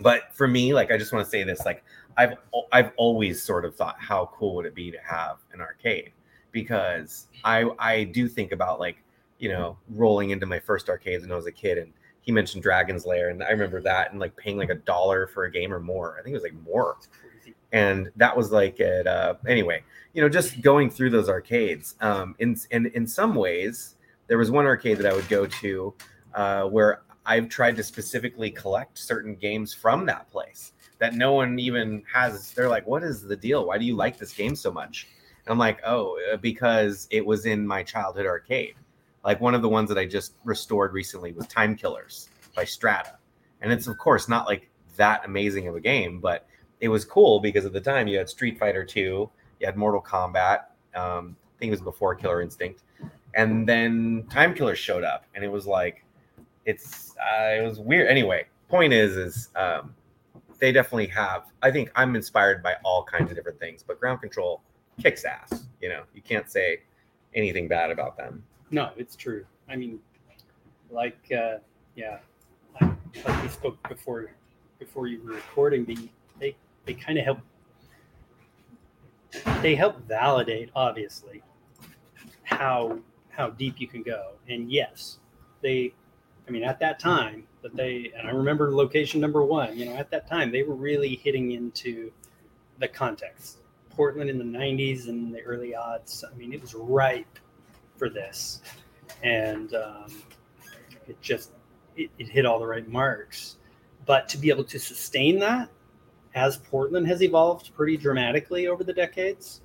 [0.00, 1.84] but for me, like I just want to say this, like
[2.16, 2.34] I've
[2.72, 6.12] I've always sort of thought how cool would it be to have an arcade
[6.52, 8.96] because I I do think about like
[9.38, 12.62] you know rolling into my first arcades when I was a kid and he mentioned
[12.62, 15.72] Dragon's Lair and I remember that and like paying like a dollar for a game
[15.72, 16.16] or more.
[16.18, 16.96] I think it was like more.
[17.74, 19.82] And that was like at uh anyway
[20.14, 23.96] you know just going through those arcades um in in in some ways
[24.28, 25.92] there was one arcade that i would go to
[26.34, 31.58] uh where i've tried to specifically collect certain games from that place that no one
[31.58, 32.52] even has.
[32.52, 33.66] They're like what is the deal?
[33.66, 35.08] Why do you like this game so much?
[35.44, 38.74] And i'm like oh uh, because it was in my childhood arcade.
[39.24, 43.18] Like one of the ones that i just restored recently was time killers by strata.
[43.60, 46.46] And it's of course not like that amazing of a game but
[46.80, 50.02] it was cool because at the time you had Street Fighter 2, you had Mortal
[50.02, 50.64] Kombat.
[50.94, 52.82] Um, I think it was before Killer Instinct,
[53.34, 56.04] and then Time Killers showed up, and it was like,
[56.66, 58.08] it's uh, it was weird.
[58.08, 59.94] Anyway, point is, is um,
[60.58, 61.44] they definitely have.
[61.62, 64.62] I think I'm inspired by all kinds of different things, but Ground Control
[65.00, 65.66] kicks ass.
[65.80, 66.82] You know, you can't say
[67.34, 68.42] anything bad about them.
[68.70, 69.44] No, it's true.
[69.68, 69.98] I mean,
[70.90, 71.58] like, uh,
[71.96, 72.18] yeah,
[72.80, 72.90] like,
[73.26, 74.30] like we spoke before,
[74.78, 75.84] before you were recording.
[75.84, 76.08] The
[76.84, 77.38] they kind of help.
[79.62, 81.42] They help validate, obviously,
[82.44, 82.98] how
[83.30, 84.34] how deep you can go.
[84.48, 85.18] And yes,
[85.62, 85.94] they.
[86.46, 89.76] I mean, at that time, that they and I remember location number one.
[89.76, 92.12] You know, at that time, they were really hitting into
[92.78, 93.58] the context.
[93.90, 96.24] Portland in the '90s and the early odds.
[96.30, 97.38] I mean, it was ripe
[97.96, 98.60] for this,
[99.22, 100.12] and um,
[101.08, 101.52] it just
[101.96, 103.56] it, it hit all the right marks.
[104.06, 105.70] But to be able to sustain that,
[106.34, 109.60] as Portland has evolved pretty dramatically over the decades,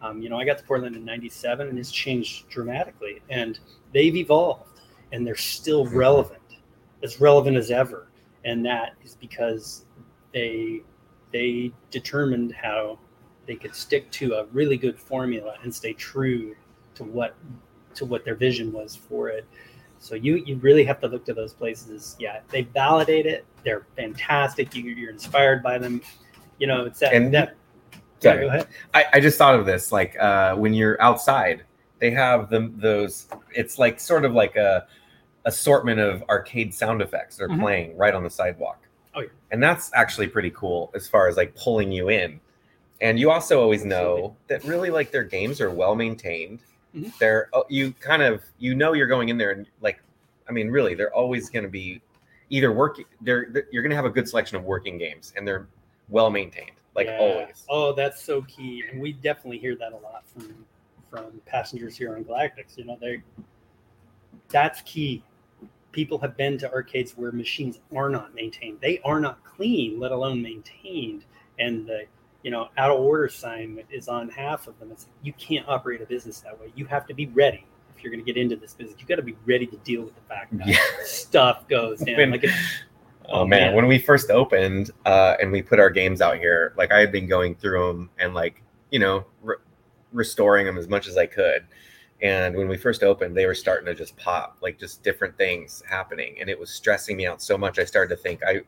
[0.00, 3.58] um, you know, I got to Portland in '97, and it's changed dramatically, and
[3.92, 4.80] they've evolved,
[5.12, 6.40] and they're still relevant,
[7.02, 8.08] as relevant as ever,
[8.44, 9.84] and that is because
[10.32, 10.82] they
[11.32, 12.98] they determined how
[13.46, 16.54] they could stick to a really good formula and stay true
[16.94, 17.36] to what
[17.94, 19.46] to what their vision was for it.
[20.02, 22.16] So you you really have to look to those places.
[22.18, 23.44] Yeah, they validate it.
[23.64, 24.74] They're fantastic.
[24.74, 26.02] You, you're inspired by them.
[26.58, 27.14] You know, it's that.
[27.14, 27.54] And- that
[28.20, 28.40] yeah, Sorry.
[28.44, 28.68] go ahead.
[28.94, 31.64] I, I just thought of this like uh, when you're outside
[31.98, 34.86] they have them those it's like sort of like a
[35.44, 37.60] assortment of arcade sound effects that are Mhm.
[37.60, 39.28] playing right on the sidewalk Oh, yeah.
[39.50, 42.40] and that's actually pretty cool as far as like pulling you in
[43.00, 46.60] and you also always know that really like their games are well maintained
[46.94, 47.16] Mhm.
[47.18, 50.00] they're oh, you kind of you know you're going in there and like
[50.48, 52.02] i mean really they're always going to be
[52.50, 55.48] either working they're, they're- you're going to have a good selection of working games and
[55.48, 55.66] they're
[56.10, 57.18] well maintained like Yeah.
[57.18, 60.66] always Oh, that's so key, and we definitely hear that a lot from
[61.08, 62.76] from passengers here on Galactix.
[62.76, 63.22] You know, they
[64.48, 65.22] that's key.
[65.92, 68.78] People have been to arcades where machines are not maintained.
[68.80, 71.24] They are not clean, let alone maintained.
[71.58, 72.04] And the
[72.42, 74.90] you know out of order sign is on half of them.
[74.92, 76.72] It's like, you can't operate a business that way.
[76.74, 77.64] You have to be ready
[77.96, 78.96] if you're going to get into this business.
[79.00, 80.76] You got to be ready to deal with the fact that Yeah.
[81.04, 82.16] stuff goes down.
[82.16, 82.54] When- like if,
[83.28, 83.60] Oh Oh, man.
[83.68, 83.74] man.
[83.76, 87.12] when we first opened uh, and we put our games out here, like I had
[87.12, 89.56] been going through them and like you know re-
[90.12, 91.64] restoring them as much as I could.
[92.20, 95.82] And when we first opened, they were starting to just pop, like just different things
[95.88, 97.78] happening, and it was stressing me out so much.
[97.78, 98.60] I started to think I,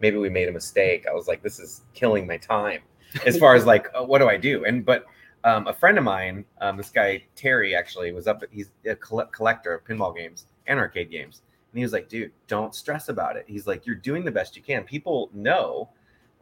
[0.00, 1.06] maybe we made a mistake.
[1.08, 2.82] I was like, this is killing my time
[3.24, 4.64] as far as like, uh, what do I do?
[4.64, 5.06] And but
[5.44, 8.42] um, a friend of mine, um, this guy Terry, actually was up.
[8.50, 11.42] He's a coll- collector of pinball games and arcade games,
[11.72, 13.44] and he was like, dude, don't stress about it.
[13.46, 14.84] He's like, you're doing the best you can.
[14.84, 15.88] People know,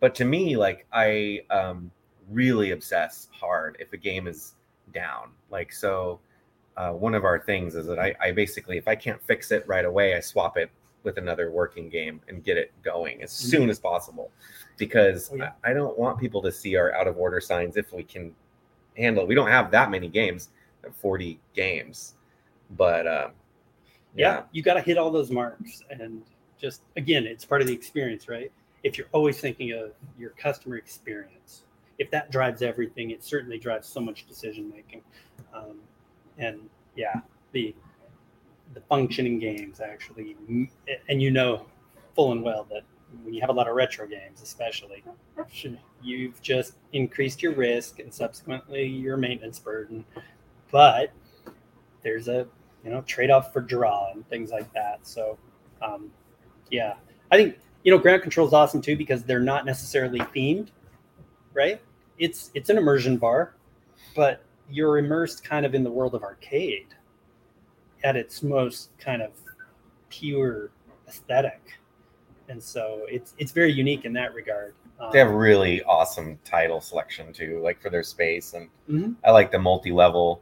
[0.01, 1.91] but to me, like, I um,
[2.31, 4.55] really obsess hard if a game is
[4.93, 5.31] down.
[5.51, 6.21] Like, so
[6.77, 9.67] uh, one of our things is that I, I basically, if I can't fix it
[9.67, 10.71] right away, I swap it
[11.05, 13.49] with another working game and get it going as Mm-hmm.
[13.51, 14.31] soon as possible
[14.79, 15.53] because Oh, yeah.
[15.63, 18.35] I, I don't want people to see our out of order signs if we can
[18.97, 19.29] handle it.
[19.29, 20.51] we don't have that many games
[21.01, 22.15] 40 games
[22.77, 23.29] but uh,
[24.17, 26.23] yeah, you got to hit all those marks and
[26.59, 28.51] just again it's part of the experience right
[28.85, 31.63] if you're always thinking of your customer experience
[31.99, 35.01] if that drives everything it certainly drives so much decision making
[35.55, 35.77] um,
[36.39, 36.61] and
[36.97, 37.21] yeah
[37.53, 37.75] the
[38.75, 40.37] the functioning games actually
[41.09, 41.67] and you know
[42.15, 42.83] full and well that
[43.23, 45.03] when you have a lot of retro games especially
[46.05, 50.05] you've just increased your risk and subsequently your maintenance burden.
[50.71, 51.13] But
[52.03, 52.47] there's a
[52.85, 55.01] you know trade-off for draw and things like that.
[55.03, 55.39] So
[55.83, 56.11] um,
[56.71, 56.95] yeah.
[57.33, 60.69] I think you know ground control is awesome too because they're not necessarily themed
[61.53, 61.81] right?
[62.19, 63.55] It's it's an immersion bar
[64.15, 66.89] but you're immersed kind of in the world of arcade
[68.05, 69.31] at its most kind of
[70.11, 70.71] pure
[71.09, 71.79] aesthetic
[72.49, 76.81] and so it's it's very unique in that regard um, they have really awesome title
[76.81, 79.17] selection too like for their space and Mhm.
[79.25, 80.41] i like the multi-level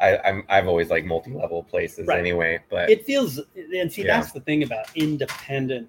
[0.00, 2.20] I, I'm, I've always liked multi-level places Right.
[2.20, 4.20] anyway, but it feels and see Yeah.
[4.20, 5.88] that's the thing about independent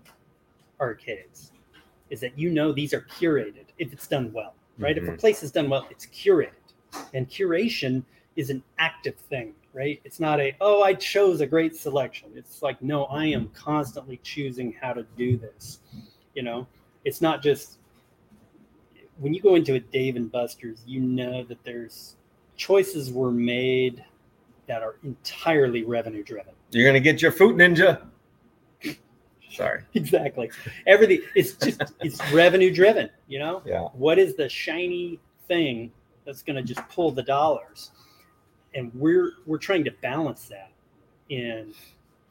[0.82, 1.52] arcades
[2.10, 5.20] is that you know these are curated if it's done well right if a Mhm.
[5.20, 6.54] place is done well it's curated
[7.14, 8.04] and curation
[8.36, 10.02] is an active thing right?
[10.04, 12.30] It's not a oh i chose a great selection.
[12.36, 15.80] It's like no i am constantly choosing how to do this
[16.34, 16.68] you know?
[17.04, 17.78] It's not just
[19.18, 22.16] when you go into a dave and buster's you know that there's
[22.56, 24.04] choices were made
[24.68, 26.54] that are entirely revenue driven.
[26.72, 28.06] You're gonna get your food ninja.
[29.52, 29.84] Sorry.
[29.94, 30.52] exactly.
[30.88, 33.62] Everything it's just it's revenue driven you know?
[33.66, 33.82] Yeah.
[33.94, 35.92] what is the shiny thing
[36.26, 37.92] that's going to just pull the dollars
[38.76, 40.72] and we're we're trying to balance that
[41.30, 41.74] in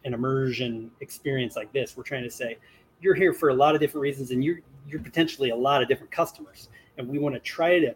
[0.04, 1.96] an immersion experience like this.
[1.96, 2.58] We're trying to say
[3.00, 5.88] you're here for a lot of different reasons and you're you're potentially a lot of
[5.88, 6.68] different customers.
[6.96, 7.94] And we want to try to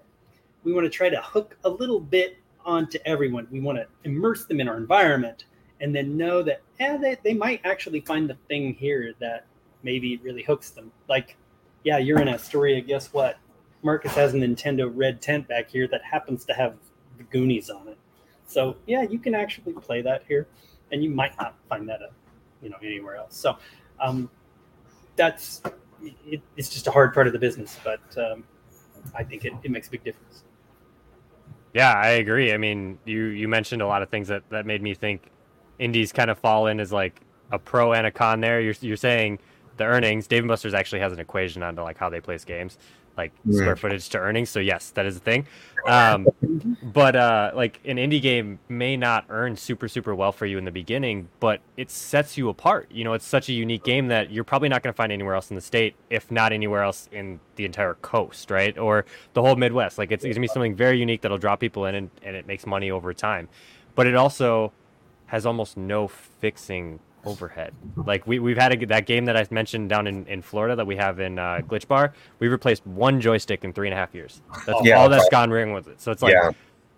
[0.64, 3.48] we want to try to hook a little bit onto everyone.
[3.50, 5.46] We want to immerse them in our environment
[5.80, 9.46] and then know that eh, they, they might actually find the thing here that
[9.82, 10.92] maybe really hooks them.
[11.08, 11.36] Like
[11.84, 13.38] yeah you're in astoria guess what?
[13.84, 16.76] Marcus has a nintendo red tent back here that happens to have
[17.18, 17.98] the goonies on it
[18.52, 20.46] so yeah you can actually play that here
[20.92, 22.06] and you might not find that uh,
[22.62, 23.56] you know anywhere else so
[24.00, 24.30] um,
[25.16, 25.62] that's
[26.26, 28.44] it, it's just a hard part of the business but um,
[29.16, 30.44] i think it, it makes a big difference
[31.74, 32.52] Yeah, I agree.
[32.52, 35.30] I mean, you you mentioned a lot of things that that made me think
[35.78, 37.22] indies kind of fall in as like
[37.52, 38.40] a pro and a con.
[38.40, 39.38] There, you're you're saying
[39.78, 40.26] the earnings.
[40.26, 42.78] Dave and Buster's actually has an equation onto like how they place games,
[43.16, 43.58] like Yeah.
[43.58, 44.50] square footage to earnings.
[44.50, 45.46] So yes, that is a thing.
[45.86, 46.28] Um,
[46.82, 50.64] but uh, like an indie game may not earn super super well for you in
[50.64, 52.88] the beginning, but it sets you apart.
[52.90, 55.34] You know, it's such a unique game that you're probably not going to find anywhere
[55.34, 58.78] else in the state, if not anywhere else in the entire coast, right?
[58.78, 59.04] Or
[59.34, 59.98] the whole Midwest.
[59.98, 62.46] Like it's, it's gonna be something very unique that'll draw people in, and, and it
[62.46, 63.48] makes money over time.
[63.96, 64.72] But it also
[65.26, 67.72] has almost no fixing overhead.
[67.96, 70.86] Like we we've had a, that game that I mentioned down in, in Florida that
[70.86, 72.12] we have in uh, Glitch Bar.
[72.38, 74.42] We replaced one joystick in three and a half years.
[74.66, 74.96] That's Oh, Yeah.
[74.96, 76.00] all that's gone wrong with it.
[76.00, 76.50] So it's like yeah.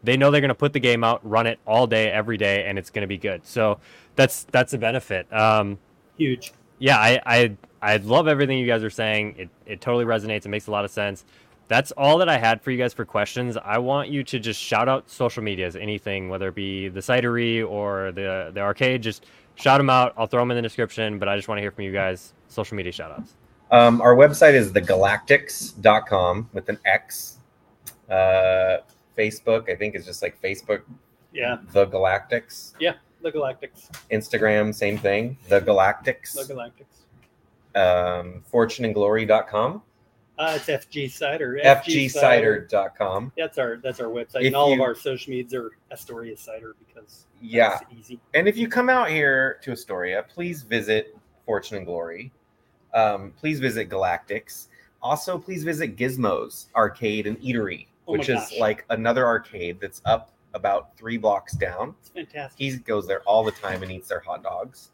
[0.03, 2.65] they know they're going to put the game out, run it all day, every day,
[2.65, 3.47] and it's going to be good.
[3.47, 3.79] So
[4.17, 5.33] that's that's a benefit.
[5.33, 5.79] Um,
[6.17, 9.35] huge yeah, I, I I love everything you guys are saying.
[9.39, 10.45] It it totally resonates.
[10.45, 11.25] It makes a lot of sense.
[11.67, 13.57] That's all that I had for you guys for questions.
[13.57, 17.67] I want you to just shout out social medias, anything, whether it be the Cidery
[17.67, 19.03] or the the arcade.
[19.03, 19.25] Just
[19.57, 20.15] shout them out.
[20.17, 21.19] I'll throw them in the description.
[21.19, 22.33] But I just want to hear from you guys.
[22.49, 23.35] Social media shout outs.
[23.71, 27.39] Um, our website is thegalactix.com with an X.
[28.11, 28.79] Uh,
[29.17, 30.83] Facebook, I think, is just like Facebook,
[31.33, 32.75] yeah The Galactix.
[32.79, 36.35] Yeah, the galactix Instagram, same thing, The Galactix.
[36.47, 36.85] the galactix
[38.25, 39.83] Um, fortuneandglory.com,
[40.39, 43.33] uh, it's fg cider fgcider.com.
[43.37, 46.75] that's our that's our website If and all of our social medias are astoria cider
[46.87, 47.79] because Yeah.
[47.97, 51.17] easy And if you come out here to Astoria, please visit
[51.47, 52.33] Fortune and Glory.
[52.95, 54.69] Um, please visit Galactix.
[55.03, 58.59] Also, please visit Gizmos Arcade and Eatery, Oh which is gosh.
[58.59, 61.95] like another arcade that's up about three blocks down.
[62.01, 64.91] it's fantastic He goes there all the time and eats their hot dogs.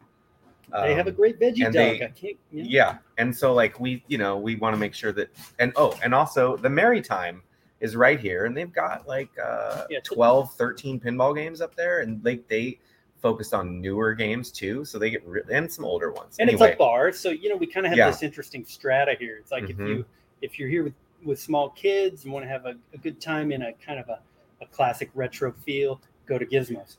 [0.72, 1.72] They have a Um, great veggie dog.
[1.72, 2.36] they- I can't.
[2.52, 2.64] Yeah.
[2.66, 5.98] yeah and so like we you know we want to make sure that and oh
[6.02, 7.42] and also the Merry Time
[7.80, 12.00] is right here and they've got like uh Yeah, 12 13 pinball games up there
[12.00, 12.78] and like they
[13.22, 16.68] focused on newer games too so they get re- and some older ones and anyway
[16.68, 18.10] it's a bar, so you know we kind of have Yeah.
[18.10, 19.36] this interesting strata here.
[19.38, 19.70] It's like Mhm.
[19.70, 20.04] if you
[20.42, 20.94] if you're here with
[21.24, 24.08] with small kids and want to have a, a good time in a kind of
[24.08, 24.20] a,
[24.62, 26.96] a classic retro feel, go to Gizmos.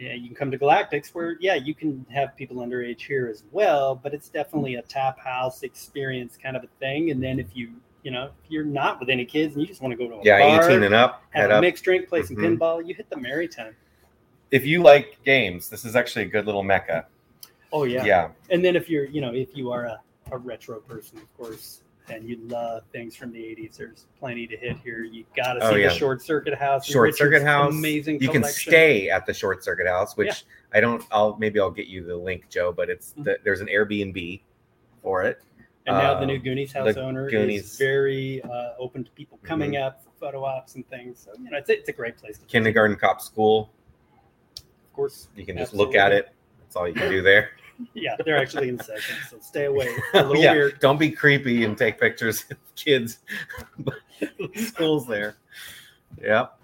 [0.00, 3.44] Yeah, you can come to Galactix where yeah you can have people underage here as
[3.52, 7.10] well, but it's definitely a tap house experience kind of a thing.
[7.10, 7.72] And then if you
[8.02, 10.14] you know if you're not with any kids and you just want to go to
[10.16, 12.56] a yeah bar, 18 and up have a up mixed drink, play some Mhm.
[12.58, 13.76] pinball, you hit the Merry Time.
[14.50, 17.06] if you like games this is actually a good little mecca
[17.72, 18.04] Oh yeah.
[18.04, 20.00] yeah And then if you're, you know, if you are a,
[20.32, 24.56] a retro person, of course, and you love things from the 80s, there's plenty to
[24.56, 25.04] hit here.
[25.04, 25.88] You got to see Oh, yeah.
[25.88, 26.86] the Short Circuit House.
[26.86, 30.34] short Richard's circuit house Amazing you can stay at the short circuit house which Yeah.
[30.76, 33.24] i don't i'll maybe i'll get you the link joe but it's Mhm.
[33.24, 34.40] the, there's an airbnb
[35.02, 35.40] for it
[35.86, 37.72] And now uh, the new Goonies house owner Goonies.
[37.72, 41.18] is very uh, open to people coming up for photo ops and things.
[41.24, 42.48] So, you know, it's, a- it's a great place to visit.
[42.48, 43.70] kindergarten cop school
[44.56, 45.28] Of course.
[45.36, 46.28] You can just look at it.
[46.60, 47.50] That's all you can do there.
[47.94, 49.88] Yeah, they're actually in session, so stay away.
[50.14, 50.80] A little yeah, weird.
[50.80, 53.18] don't be creepy and take pictures of kids.
[54.56, 55.36] School's there.
[56.20, 56.58] Yep.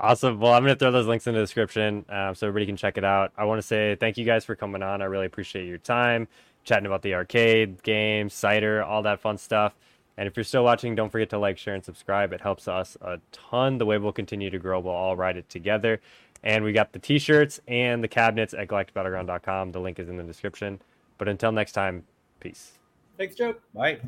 [0.00, 0.40] Awesome.
[0.40, 2.98] Well, I'm going to throw those links in the description um, so everybody can check
[2.98, 3.32] it out.
[3.36, 5.00] I want to say thank you guys for coming on.
[5.00, 6.28] I really appreciate your time,
[6.64, 9.74] chatting about the arcade, games, cider, all that fun stuff.
[10.16, 12.32] And if you're still watching, don't forget to like, share, and subscribe.
[12.32, 13.78] It helps us a ton.
[13.78, 16.00] The way we'll continue to grow, we'll all ride it together.
[16.44, 19.72] And we got the t shirts and the cabinets at galacticbattleground.com.
[19.72, 20.80] The link is in the description.
[21.18, 22.04] But until next time,
[22.38, 22.78] peace.
[23.16, 23.56] Thanks, Joe.
[23.74, 23.98] Bye.